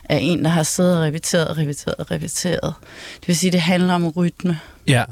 [0.05, 2.75] er en, der har siddet og repeteret, repeteret, repeteret.
[3.21, 4.61] Det vil sige, det handler om rytme.
[4.87, 5.05] Ja,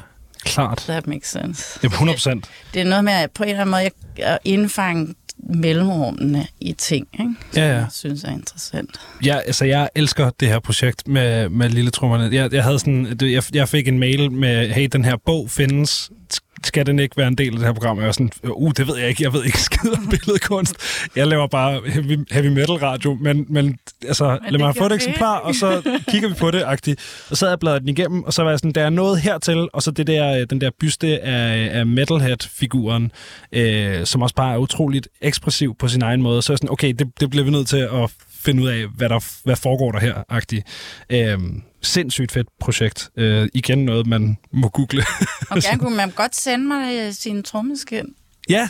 [0.44, 0.78] klart.
[0.88, 1.80] That makes sense.
[1.82, 2.50] Ja, 100 procent.
[2.74, 7.08] Det er noget med, at på en eller anden måde at indfange mellemrummene i ting,
[7.12, 7.34] ikke?
[7.52, 7.74] Som ja, ja.
[7.74, 9.00] jeg synes er interessant.
[9.24, 12.34] Ja, altså jeg elsker det her projekt med, med Lille Trummerne.
[12.34, 16.10] Jeg, jeg, havde sådan, jeg, jeg fik en mail med, hey, den her bog findes,
[16.72, 17.98] skal den ikke være en del af det her program?
[17.98, 20.74] Jeg var sådan, uh, det ved jeg ikke, jeg ved ikke skid om billedkunst.
[21.16, 24.92] Jeg laver bare heavy, heavy metal radio, men, men altså, men lad mig få et
[24.92, 27.26] eksemplar, og så kigger vi på det, agtigt.
[27.30, 29.20] Og så havde jeg bladet den igennem, og så var jeg sådan, der er noget
[29.20, 33.12] hertil, og så det der, den der byste af, af Metalhead-figuren,
[33.52, 36.42] øh, som også bare er utroligt ekspressiv på sin egen måde.
[36.42, 38.10] Så er jeg sådan, okay, det, det bliver vi nødt til at
[38.40, 40.66] finde ud af, hvad, der, hvad foregår der her, agtigt.
[41.10, 41.38] Øh,
[41.82, 43.10] sindssygt fedt projekt.
[43.16, 45.04] Øh, igen noget, man må google.
[45.50, 48.14] Og gerne kunne man godt sende mig øh, sin trommeskin.
[48.48, 48.68] Ja,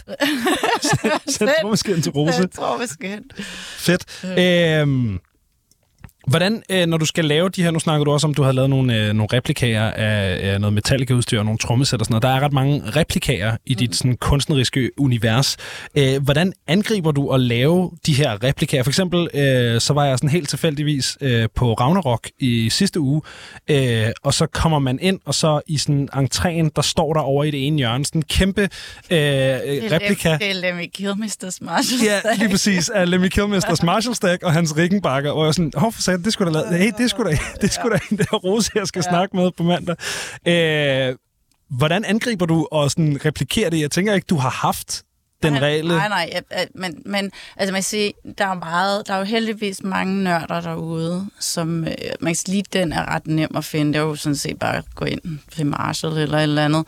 [1.29, 2.47] send trommeskin til Rose.
[2.47, 3.21] trommeskin.
[3.77, 4.25] Fedt.
[4.25, 5.19] Øh,
[6.27, 8.53] Hvordan, øh, når du skal lave de her, nu snakker du også om, du har
[8.53, 12.23] lavet nogle, øh, nogle replikager af, noget Metallica-udstyr og nogle trommesæt og sådan noget.
[12.23, 15.57] Der er ret mange replikager i dit sådan, kunstneriske univers.
[15.95, 18.83] Øh, hvordan angriber du at lave de her replikager?
[18.83, 23.23] For eksempel, øh, så var jeg sådan helt tilfældigvis øh, på Ragnarok i sidste uge,
[23.69, 27.45] øh, og så kommer man ind, og så i sådan entréen, der står der over
[27.45, 29.19] i det ene hjørne sådan en kæmpe øh,
[29.93, 30.37] replika.
[30.39, 32.89] Det er Lemmy Kilmister's Marshall Ja, lige præcis.
[32.89, 36.55] Af Lemmy Kilmister's Marshall Stack og hans Rickenbacker, hvor jeg sådan, oh, sagde, det skulle
[36.55, 36.77] da.
[36.77, 39.11] Hey, det skulle da, det skulle da en der Rose, jeg skal ja.
[39.11, 39.97] snakke med på mandag.
[40.47, 41.17] Øh,
[41.69, 43.81] hvordan angriber du og sådan replikerer det?
[43.81, 45.03] Jeg tænker ikke, du har haft
[45.43, 45.87] den regel.
[45.87, 46.43] Nej, nej,
[46.75, 51.27] men, men altså man siger, der er meget, der er jo heldigvis mange nørder derude,
[51.41, 53.93] som, øh, man kan sige, lige den er ret nem at finde.
[53.93, 55.21] Det er jo sådan set bare at gå ind
[55.53, 56.87] til Marshall eller et eller andet,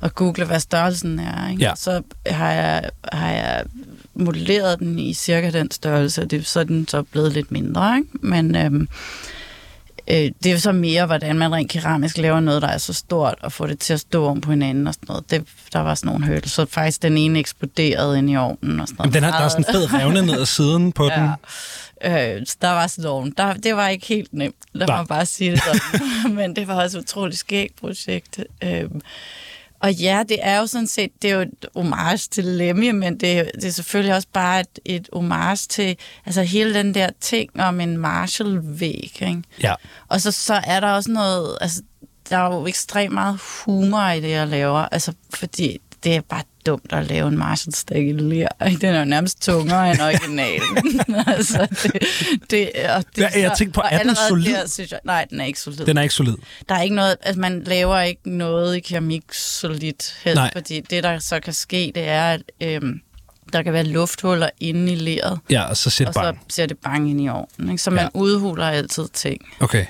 [0.00, 1.50] og google, hvad størrelsen er.
[1.50, 1.62] Ikke?
[1.62, 1.72] Ja.
[1.74, 3.64] Så har jeg, har jeg
[4.16, 7.96] modelleret den i cirka den størrelse, og det, så er den så blevet lidt mindre.
[7.96, 8.08] Ikke?
[8.12, 8.88] Men øhm,
[10.08, 13.34] øh, det er så mere, hvordan man rent keramisk laver noget, der er så stort,
[13.42, 15.30] og får det til at stå om på hinanden og sådan noget.
[15.30, 18.88] Det, der var sådan nogle hørte, så faktisk den ene eksploderede ind i ovnen og
[18.88, 19.14] sådan noget.
[19.14, 21.14] Jamen, den har, der er sådan en fed revne ned ad siden på ja.
[21.16, 21.30] den.
[22.04, 23.32] Øh, så der var storm.
[23.32, 24.96] Der, det var ikke helt nemt, lad Nej.
[24.96, 26.34] mig bare sige det sådan.
[26.36, 28.40] Men det var også et utroligt skægt projekt.
[28.64, 28.84] Øh,
[29.80, 33.20] og ja, det er jo sådan set, det er jo et homage til Lemmy, men
[33.20, 35.96] det er, det er selvfølgelig også bare et, et homage til
[36.26, 39.22] altså hele den der ting om en Marshall-væg.
[39.22, 39.42] Ikke?
[39.62, 39.74] Ja.
[40.08, 41.82] Og så, så er der også noget, altså
[42.30, 46.42] der er jo ekstremt meget humor i det, jeg laver, altså fordi det er bare
[46.66, 48.46] dumt at lave en Marshall-stik i ikke?
[48.80, 51.00] Den er jo nærmest tungere end originalen.
[51.36, 51.92] altså, det,
[52.50, 54.54] det, og det, Ja, jeg tænkte på, er den solid?
[54.54, 55.86] Der, synes jeg, nej, den er ikke solid.
[55.86, 56.34] Den er ikke solid.
[56.68, 60.50] Der er ikke noget, altså man laver ikke noget i keramik solidt helst, Nej.
[60.52, 63.00] fordi det, der så kan ske, det er, at øhm,
[63.52, 66.40] der kan være lufthuller inde i leret, Ja, og så sæt og så bang.
[66.48, 67.70] ser det bang ind i ovnen.
[67.70, 67.82] Ikke?
[67.82, 68.08] Så man Ja.
[68.14, 69.40] udhuler altid ting.
[69.60, 69.86] Okay.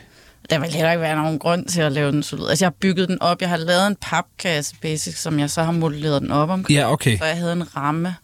[0.51, 2.49] Der vil heller ikke være nogen grund til at lave den solid.
[2.49, 3.41] Altså, jeg har bygget den op.
[3.41, 6.79] Jeg har lavet en papkasse, basic, som jeg så har modelleret den op omkring.
[6.79, 7.19] Ja, okay.
[7.19, 8.15] Så jeg havde en ramme,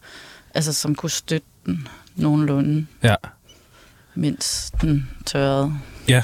[0.55, 3.15] altså, som kunne støtte den nogenlunde, Ja.
[4.15, 5.73] mens den tørrede.
[6.07, 6.23] Ja.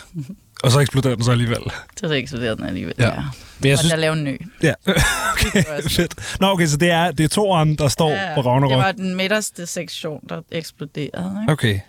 [0.64, 1.62] Og så eksploderer den så alligevel.
[1.98, 2.94] Så der den alligevel.
[2.98, 3.06] Ja.
[3.08, 3.24] Ja.
[3.60, 3.94] Men jeg Og synes...
[3.98, 4.42] lavede en ny.
[4.64, 4.74] Ja,
[5.34, 6.40] okay, fedt.
[6.40, 8.72] Nå, okay, så det er, det er toeren, der står Ja, på Ragnarok.
[8.72, 11.38] Det var den midterste sektion, der eksploderede.
[11.44, 11.52] Ikke?
[11.52, 11.80] Okay,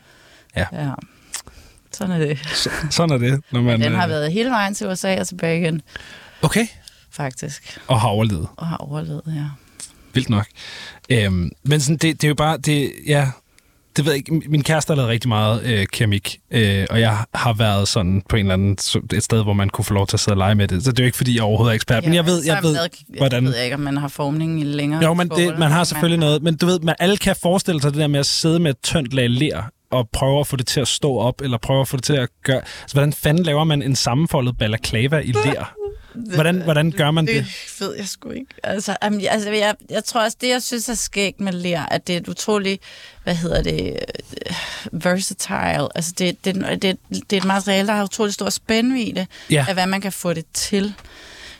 [0.56, 0.66] Ja.
[1.92, 2.38] Sådan er det.
[2.54, 3.40] så, sådan er det.
[3.52, 5.82] Når man, Den har øh, været hele vejen til USA og tilbage igen,
[6.42, 6.66] Okay,
[7.10, 7.78] faktisk.
[7.86, 8.48] og har overlevet.
[8.56, 9.44] Og har overlevet, ja.
[10.14, 10.46] Vildt nok.
[11.10, 13.28] Øhm, men sådan, det, det er jo bare, det, ja,
[13.96, 14.50] det ved jeg ikke.
[14.50, 18.36] Min kæreste har lavet rigtig meget øh, keramik, øh, og jeg har været sådan på
[18.36, 18.78] en eller anden,
[19.14, 20.84] et sted, hvor man kunne få lov til at sidde og lege med det.
[20.84, 22.76] Så det er jo ikke, fordi jeg overhovedet er ekspert, men jeg ved, jeg ved,
[23.18, 23.44] hvordan...
[23.44, 26.18] Jeg ved ikke, om man har formning i længere Jo, men det, man har selvfølgelig
[26.20, 28.70] noget, men du ved, man, alle kan forestille sig det der med at sidde med
[28.70, 31.80] et tyndt lag ler, og prøve at få det til at stå op, eller prøve
[31.80, 32.56] at få det til at gøre...
[32.82, 35.74] Altså, hvordan fanden laver man en sammenfoldet balaclava i ler?
[36.34, 37.34] Hvordan, hvordan gør man det?
[37.34, 38.46] Det ved jeg sgu ikke.
[38.62, 42.06] Altså, jamen, altså jeg, jeg tror også, det jeg synes er skægt med ler, at
[42.06, 42.82] det er et utroligt,
[43.24, 43.96] hvad hedder det,
[44.46, 45.88] øh, versatile.
[45.96, 46.98] Altså det, det, det,
[47.30, 49.64] det er et materiale, der har utrolig stor spændvidde Ja.
[49.68, 50.94] af, hvad man kan få det til.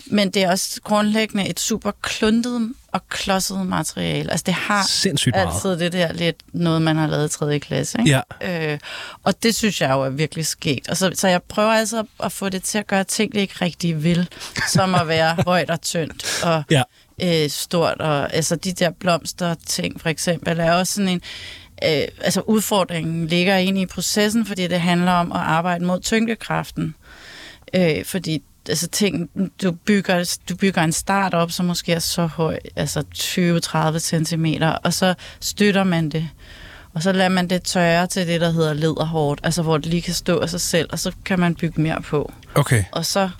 [0.06, 4.30] Men det er også grundlæggende et super kluntet og klodset materiale.
[4.30, 5.47] Altså det har Sindssygt meget.
[5.55, 7.59] altid det der lidt noget, man har lavet i 3.
[7.59, 7.99] klasse.
[8.01, 8.22] Ikke?
[8.41, 8.72] Ja.
[8.72, 8.78] Øh,
[9.24, 10.88] og det synes jeg jo er virkelig sket.
[10.88, 13.41] Og så, så jeg prøver altså at, at få det til at gøre ting, det
[13.41, 14.28] ikke rigtig vil.
[14.68, 16.82] Som at være højt og tyndt og Ja.
[17.22, 18.01] øh, stort.
[18.01, 21.20] Og, altså de der blomster ting for eksempel er også sådan en...
[21.84, 26.95] Øh, altså udfordringen ligger egentlig i processen, fordi det handler om at arbejde mod tyngdekraften.
[27.74, 29.30] Øh, fordi altså ting,
[29.62, 34.46] du bygger, du bygger en start op, som måske er så høj, altså 20-30 cm,
[34.84, 36.28] og så støtter man det.
[36.94, 40.02] Og så lader man det tørre til det, der hedder lederhårdt, altså hvor det lige
[40.02, 42.32] kan stå af sig selv, og så kan man bygge mere på.
[42.54, 42.84] Okay.
[42.92, 43.30] Og så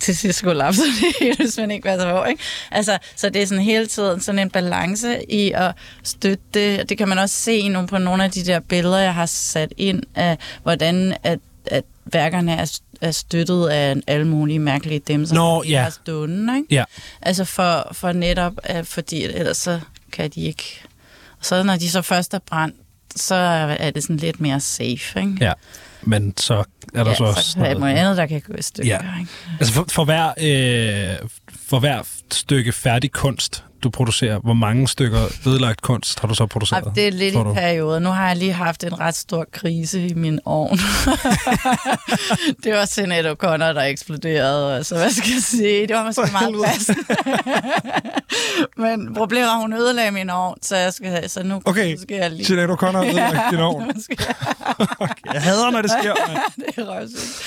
[0.00, 2.42] til sidst kollapser det hele, hvis man ikke var så hård, ikke?
[2.70, 5.72] Altså, så det er sådan hele tiden sådan en balance i at
[6.02, 6.88] støtte det.
[6.88, 9.74] Det kan man også se nogle, på nogle af de der billeder, jeg har sat
[9.76, 15.36] ind af, hvordan at, at værkerne er, er støttet af alle mulige mærkelige dem, som
[15.36, 15.82] Nå, ja.
[15.82, 16.66] har stående, ikke?
[16.74, 16.84] Ja.
[17.22, 19.80] Altså for, for netop, at, fordi ellers så
[20.12, 20.82] kan de ikke...
[21.38, 22.76] Og så når de så først er brændt,
[23.16, 23.34] så
[23.78, 25.36] er det sådan lidt mere safe, ikke?
[25.40, 25.52] Ja.
[26.02, 28.62] Men så er der ja, så også så er noget- andet, der kan gå i
[28.62, 29.18] stykker, Ja.
[29.20, 29.30] ikke?
[29.60, 30.26] Altså for, for, hver,
[31.20, 31.28] øh,
[31.68, 32.02] for hver
[32.32, 36.92] stykke færdig kunst, du producerer, hvor mange stykker ødelagt kunst har du så produceret?
[36.94, 37.98] Det er lidt i perioder.
[37.98, 40.78] Nu har jeg lige haft en ret stor krise i min ovn.
[42.64, 44.76] det var Sinead O'Connor, der eksploderede.
[44.76, 45.86] Altså, hvad skal jeg sige?
[45.86, 47.00] Det var måske meget passende.
[48.84, 52.16] Men problemet er, at hun ødelagde min ovn, så, jeg skal, så nu, Okay, skal
[52.16, 52.46] jeg lige...
[52.46, 54.00] Sinead O'Connor har ødelagt din ovn.
[54.02, 54.16] Skal
[55.34, 56.14] jeg, hader, når det sker.
[56.56, 57.42] det er røvsygt.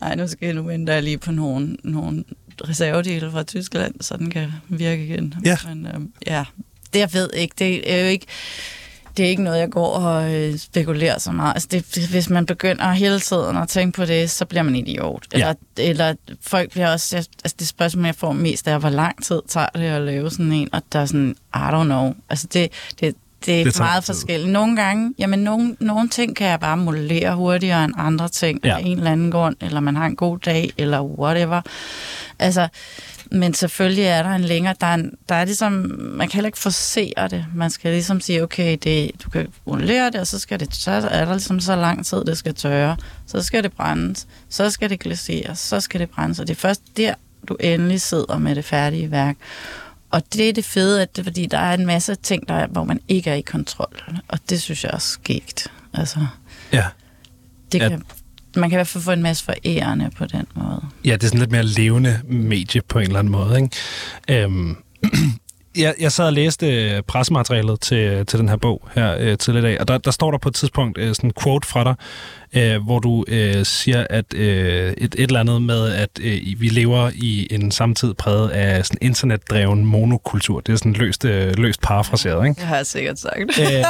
[0.00, 2.24] Nej, nu skal jeg nu vente jeg lige på nogle, nogle
[2.68, 5.34] reservedele fra Tyskland, så den kan virke igen.
[5.44, 5.56] Ja.
[5.68, 6.44] Men øhm, ja,
[6.92, 8.26] det jeg ved ikke, det er jo ikke,
[9.16, 11.54] det er ikke noget, jeg går og øh, spekulerer så meget.
[11.54, 14.76] Altså det, det- hvis man begynder hele tiden at tænke på det, så bliver man
[14.76, 15.26] idiot.
[15.32, 15.46] Eller,
[15.78, 15.82] ja.
[15.82, 17.16] eller folk bliver også...
[17.16, 20.30] jeg- Altså det spørgsmål, jeg får mest, er, hvor lang tid tager det at lave
[20.30, 20.68] sådan en?
[20.72, 22.14] Og der er sådan, I don't know.
[22.28, 22.68] Altså det,
[23.00, 23.14] det,
[23.46, 24.14] det er Det meget tid.
[24.14, 24.52] forskelligt.
[24.52, 28.60] Nogle gange, jamen nogle, nogle ting kan jeg bare modellere hurtigere end andre ting.
[28.64, 28.76] Ja.
[28.76, 31.60] Af en eller anden grund, eller man har en god dag, eller whatever.
[32.38, 32.68] Altså,
[33.32, 36.48] men selvfølgelig er der en længere, der er, en, der er ligesom, man kan heller
[36.48, 37.46] ikke forsere det.
[37.54, 40.90] Man skal ligesom sige, okay, det, du kan modellere det, og så skal det, så
[40.90, 42.96] er der ligesom så lang tid, det skal tørre.
[43.26, 46.60] Så skal det brændes, så skal det glaseres, så skal det brændes, og det er
[46.60, 47.14] først der,
[47.48, 49.36] du endelig sidder med det færdige værk.
[50.10, 52.66] Og det er det fede, at det, fordi der er en masse ting, der er,
[52.66, 54.02] hvor man ikke er i kontrol.
[54.28, 55.66] Og det synes jeg er skægt.
[55.94, 56.26] Altså,
[56.72, 56.84] Ja.
[57.72, 57.88] det Ja.
[57.88, 58.02] kan,
[58.56, 60.80] man kan i hvert fald få en masse forærende på den måde.
[61.04, 63.56] ja, det er sådan lidt mere levende medie på en eller anden måde.
[63.62, 64.44] Ikke?
[64.44, 64.76] Øhm,
[65.76, 69.66] jeg, jeg sad og læste øh, pressematerialet til, til den her bog her øh, tidligere
[69.68, 71.84] i dag, og der, der står der på et tidspunkt øh, sådan en quote fra
[71.84, 71.94] dig,
[72.54, 76.68] øh, hvor du øh, siger, at øh, et, et eller andet med, at øh, vi
[76.68, 80.60] lever i en samtid præget af sådan internetdreven monokultur.
[80.60, 82.58] Det er sådan løst, øh, løst parafraseret, ikke?
[82.58, 83.40] Det har jeg sikkert sagt.
[83.60, 83.84] Øh,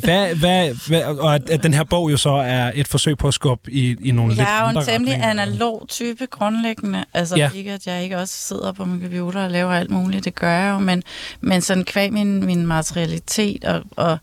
[0.00, 3.28] hvad, hvad, hvad, og at, at den her bog jo så er et forsøg på
[3.28, 5.44] at skubbe i, i nogle lidt Jeg er jo en temmelig retninger.
[5.44, 7.04] analog type grundlæggende.
[7.14, 7.50] Altså ja.
[7.54, 10.24] ikke, at jeg ikke også sidder på min computer og laver alt muligt.
[10.24, 11.02] Det gør jeg jo, men,
[11.40, 14.18] men sådan kvæg min, min materialitet og, og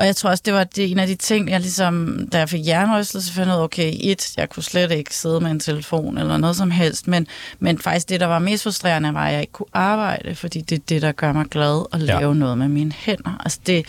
[0.00, 2.48] og jeg tror også, det var det, en af de ting, jeg ligesom, da jeg
[2.48, 6.36] fik hjernerystelse, fandt ud okay, et, jeg kunne slet ikke sidde med en telefon eller
[6.36, 7.26] noget som helst, men,
[7.58, 10.76] men faktisk det, der var mest frustrerende, var, at jeg ikke kunne arbejde, fordi det
[10.78, 12.18] er det, der gør mig glad at Ja.
[12.18, 13.36] lave noget med mine hænder.
[13.44, 13.86] Altså det,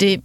[0.00, 0.22] det,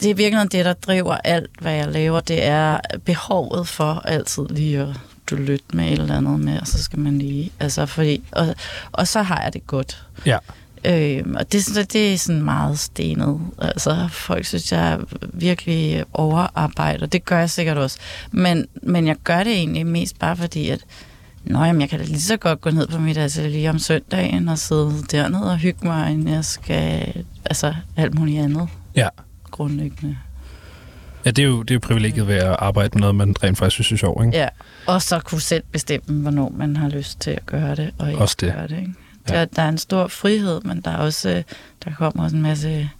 [0.00, 2.20] det er virkelig det, der driver alt, hvad jeg laver.
[2.20, 4.88] Det er behovet for altid lige at
[5.30, 8.54] du lytte med et eller andet med, og så skal man lige, altså fordi, og,
[8.92, 10.02] og så har jeg det godt.
[10.26, 10.38] Ja.
[10.86, 13.40] Øhm, og det, er sådan- det er sådan meget stenet.
[13.58, 14.98] Altså, folk synes, jeg
[15.32, 17.06] virkelig overarbejder.
[17.06, 17.98] Det gør jeg sikkert også.
[18.32, 20.80] Men, men jeg gør det egentlig mest bare fordi, at
[21.44, 24.48] Nå, jamen, jeg kan da lige så godt gå ned på mit atelier om søndagen
[24.48, 27.12] og sidde dernede og hygge mig, end jeg skal
[27.44, 29.08] altså alt muligt andet Ja.
[29.50, 30.16] grundlæggende.
[31.24, 33.58] Ja, det er jo, det er jo privilegiet ved at arbejde med noget, man rent
[33.58, 34.38] faktisk synes er sjovt, ikke?
[34.38, 34.48] Ja,
[34.86, 38.20] og så kunne selv bestemme, hvornår man har lyst til at gøre det, og ikke
[38.20, 38.52] Også det.
[38.52, 38.78] gøre det.
[38.78, 38.92] Ikke?
[39.28, 39.34] Ja.
[39.38, 41.42] Der, der er en stor frihed, men der er også øh,
[41.84, 42.90] der kommer også en masse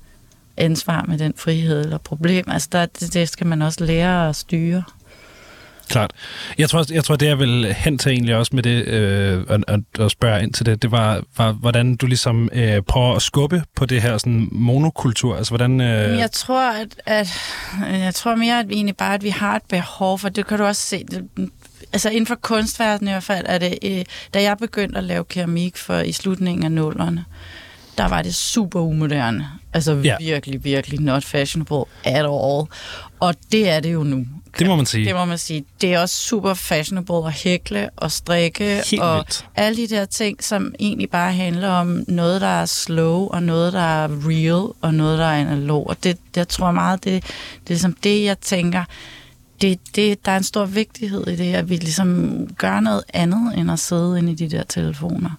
[0.57, 2.45] ansvar med den frihed eller problem.
[2.51, 4.83] Altså, der, det, det skal man også lære at styre.
[5.89, 6.11] Klart.
[6.59, 9.61] Jeg tror, jeg tror det jeg vil hen til egentlig også med det, øh, og,
[9.69, 13.23] og, og spørge ind til det, det var, var hvordan du ligesom øh, prøver at
[13.23, 15.37] skubbe på det her sådan monokultur.
[15.37, 15.81] Altså, hvordan...
[15.81, 17.29] Øh, Jeg tror, at, at
[17.89, 20.59] jeg tror mere, at vi egentlig bare, at vi har et behov for, det kan
[20.59, 21.29] du også se, det,
[21.93, 25.25] altså inden for kunstverdenen i hvert fald, er det, øh, da jeg begyndte at lave
[25.25, 27.25] keramik for i slutningen af nullerne,
[27.99, 29.49] der var det super umoderne.
[29.73, 30.17] Altså ja.
[30.21, 32.67] virkelig, virkelig not fashionable at all.
[33.21, 34.27] Og det er det jo nu.
[34.59, 35.05] det må man sige.
[35.05, 35.65] Det må man sige.
[35.81, 39.47] Det er også super fashionable at hækle og strikke Helt og vildt.
[39.55, 43.73] alle de der ting, som egentlig bare handler om noget, der er slow, og noget,
[43.73, 45.87] der er real, og noget, der er analog.
[45.87, 48.85] Og det, jeg tror meget, det, det er ligesom det, jeg tænker,
[49.63, 53.59] det, det, der er en stor vigtighed i det, at vi ligesom gør noget andet,
[53.59, 55.31] end at sidde inde i de der telefoner.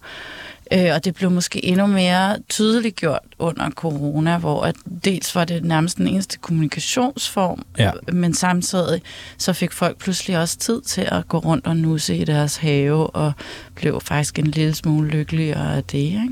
[0.73, 5.45] Øh, og det blev måske endnu mere tydeligt gjort under corona, hvor at dels var
[5.45, 7.91] det nærmest den eneste kommunikationsform, Ja.
[8.13, 9.01] men samtidig
[9.37, 13.07] så fik folk pludselig også tid til at gå rundt og nusse i deres have,
[13.07, 13.33] og
[13.75, 15.97] blev faktisk en lille smule lykkeligere af det.
[15.97, 16.29] Ikke?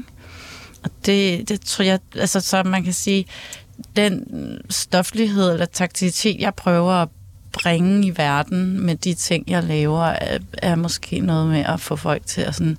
[0.84, 3.26] Og det, det tror jeg, altså så man kan sige,
[3.96, 4.26] den
[4.70, 7.10] stoflighed eller taktilitet, jeg prøver at
[7.64, 11.96] bringe i verden med de ting, jeg laver, er, er måske noget med at få
[11.96, 12.78] folk til at sådan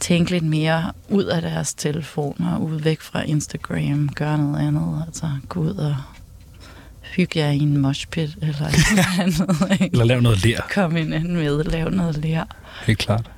[0.00, 5.30] tænke lidt mere ud af deres telefoner, ud væk fra Instagram, gøre noget andet, altså
[5.48, 5.96] gå ud og
[7.16, 9.70] hygge jer i en moshpit eller et eller andet.
[9.72, 9.88] ikke?
[9.92, 12.44] Eller lave noget ler, Kom ind med, lave noget lær.
[12.86, 13.30] helt klart.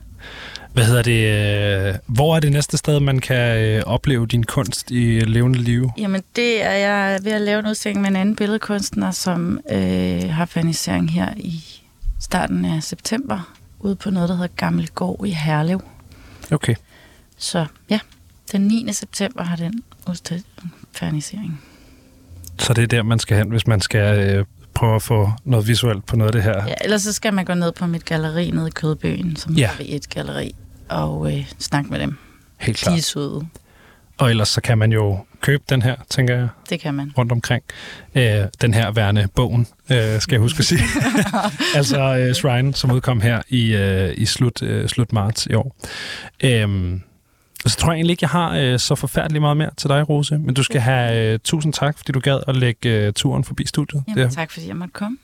[0.76, 1.88] Hvad hedder det?
[1.88, 5.90] øh, Hvor er det næste sted, man kan øh, opleve din kunst i levende liv?
[5.98, 10.30] Jamen, det er jeg ved at lave en udstilling med en anden billedkunstner, som øh,
[10.30, 11.64] har fanisering her i
[12.20, 15.82] starten af september, ude på noget, der hedder Gammel Gård i Herlev.
[16.52, 16.74] Okay.
[17.38, 18.00] Så ja,
[18.52, 18.88] den 9.
[18.92, 19.82] september har den
[20.92, 21.60] fanisering.
[22.58, 25.68] Så det er der, man skal hen, hvis man skal øh, prøve at få noget
[25.68, 26.64] visuelt på noget af det her.
[26.66, 29.70] Ja, ellers så skal man gå ned på mit galleri nede i Kødbøen, som ja.
[29.80, 30.54] er et galleri,
[30.88, 32.16] og øh, snakke med dem.
[32.58, 32.98] Helt De klart.
[32.98, 33.46] er søde.
[34.18, 37.12] Og ellers så kan man jo købe den her, tænker jeg, Det kan man.
[37.18, 37.62] rundt omkring.
[38.14, 38.24] Øh,
[38.60, 40.80] den her værende bogen, øh, skal jeg huske at sige.
[41.76, 45.76] altså øh, Shrine, som udkom her i, øh, i slut, øh, slut marts i år.
[46.44, 47.02] Øhm,
[47.66, 50.38] så tror jeg egentlig ikke, jeg har øh, så forfærdeligt meget mere til dig, Rose.
[50.38, 53.66] Men du skal have øh, tusind tak, fordi du gad at lægge øh, turen forbi
[53.66, 54.04] studiet.
[54.08, 55.16] Jamen, det tak fordi jeg måtte komme.